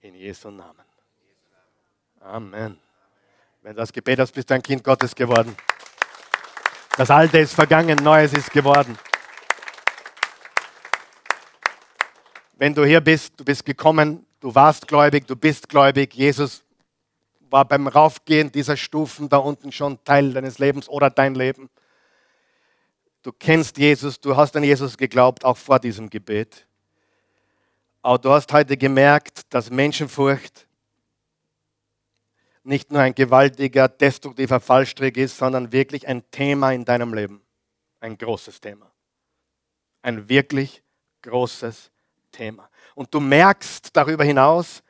[0.00, 0.84] In Jesu Namen.
[2.18, 2.76] Amen.
[3.62, 5.56] Wenn du das Gebet hast, bist du ein Kind Gottes geworden.
[6.96, 8.98] Das Alte ist vergangen, Neues ist geworden.
[12.54, 16.64] Wenn du hier bist, du bist gekommen, du warst gläubig, du bist gläubig, Jesus
[17.48, 21.70] war beim Raufgehen dieser Stufen da unten schon Teil deines Lebens oder dein Leben.
[23.26, 26.64] Du kennst Jesus, du hast an Jesus geglaubt, auch vor diesem Gebet.
[28.00, 30.68] Aber du hast heute gemerkt, dass Menschenfurcht
[32.62, 37.42] nicht nur ein gewaltiger, destruktiver Fallstrick ist, sondern wirklich ein Thema in deinem Leben.
[37.98, 38.88] Ein großes Thema.
[40.02, 40.84] Ein wirklich
[41.22, 41.90] großes
[42.30, 42.70] Thema.
[42.94, 44.84] Und du merkst darüber hinaus,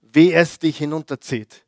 [0.00, 1.64] wie es dich hinunterzieht,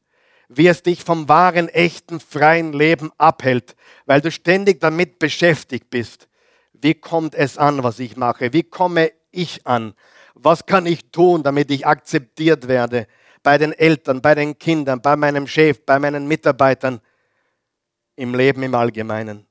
[0.53, 6.29] wie es dich vom wahren, echten, freien Leben abhält, weil du ständig damit beschäftigt bist.
[6.73, 8.53] Wie kommt es an, was ich mache?
[8.53, 9.95] Wie komme ich an?
[10.35, 13.07] Was kann ich tun, damit ich akzeptiert werde
[13.45, 17.01] bei den Eltern, bei den Kindern, bei meinem Chef, bei meinen Mitarbeitern,
[18.17, 19.47] im Leben im Allgemeinen?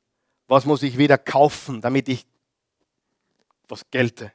[0.50, 2.28] Was muss ich wieder kaufen, damit ich
[3.70, 4.34] was gelte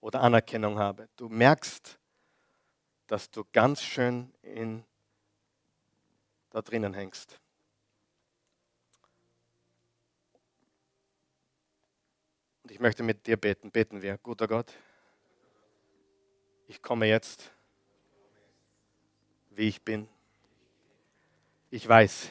[0.00, 1.08] oder Anerkennung habe?
[1.16, 1.98] Du merkst,
[3.08, 4.84] dass du ganz schön in,
[6.54, 7.38] da drinnen hängst.
[12.62, 13.70] Und ich möchte mit dir beten.
[13.70, 14.16] Beten wir.
[14.18, 14.72] Guter Gott
[16.66, 17.50] ich komme jetzt,
[19.50, 20.08] wie ich bin.
[21.70, 22.30] Ich weiß,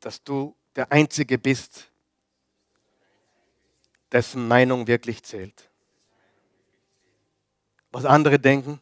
[0.00, 1.90] dass du der Einzige bist,
[4.12, 5.68] dessen Meinung wirklich zählt.
[7.90, 8.80] Was andere denken,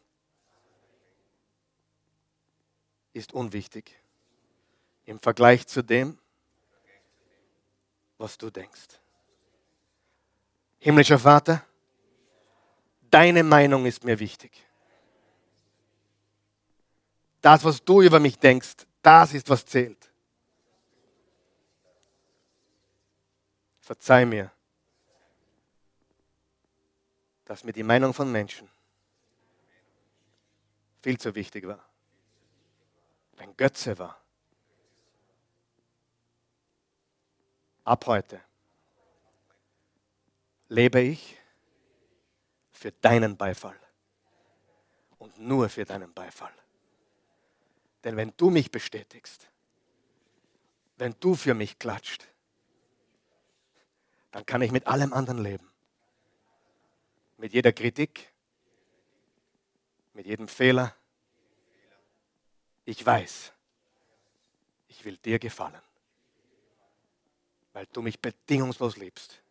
[3.15, 3.97] ist unwichtig
[5.05, 6.19] im Vergleich zu dem,
[8.17, 8.99] was du denkst.
[10.79, 11.65] Himmlischer Vater,
[13.09, 14.51] deine Meinung ist mir wichtig.
[17.41, 20.11] Das, was du über mich denkst, das ist, was zählt.
[23.79, 24.51] Verzeih mir,
[27.45, 28.67] dass mir die Meinung von Menschen
[31.01, 31.94] viel zu wichtig war.
[33.37, 34.21] Ein Götze war.
[37.83, 38.41] Ab heute
[40.69, 41.37] lebe ich
[42.71, 43.79] für deinen Beifall
[45.19, 46.53] und nur für deinen Beifall.
[48.03, 49.47] Denn wenn du mich bestätigst,
[50.97, 52.27] wenn du für mich klatscht,
[54.31, 55.71] dann kann ich mit allem anderen leben.
[57.37, 58.31] Mit jeder Kritik,
[60.13, 60.95] mit jedem Fehler.
[62.85, 63.51] Ich weiß,
[64.87, 65.81] ich will dir gefallen,
[67.73, 69.41] weil du mich bedingungslos liebst.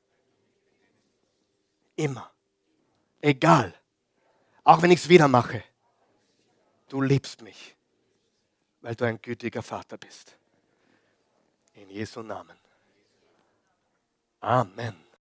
[1.96, 2.30] Immer.
[3.20, 3.74] Egal.
[4.62, 5.62] Auch wenn ich es wieder mache.
[6.88, 7.74] Du liebst mich,
[8.80, 10.36] weil du ein gütiger Vater bist.
[11.74, 12.56] In Jesu Namen.
[14.40, 15.03] Amen.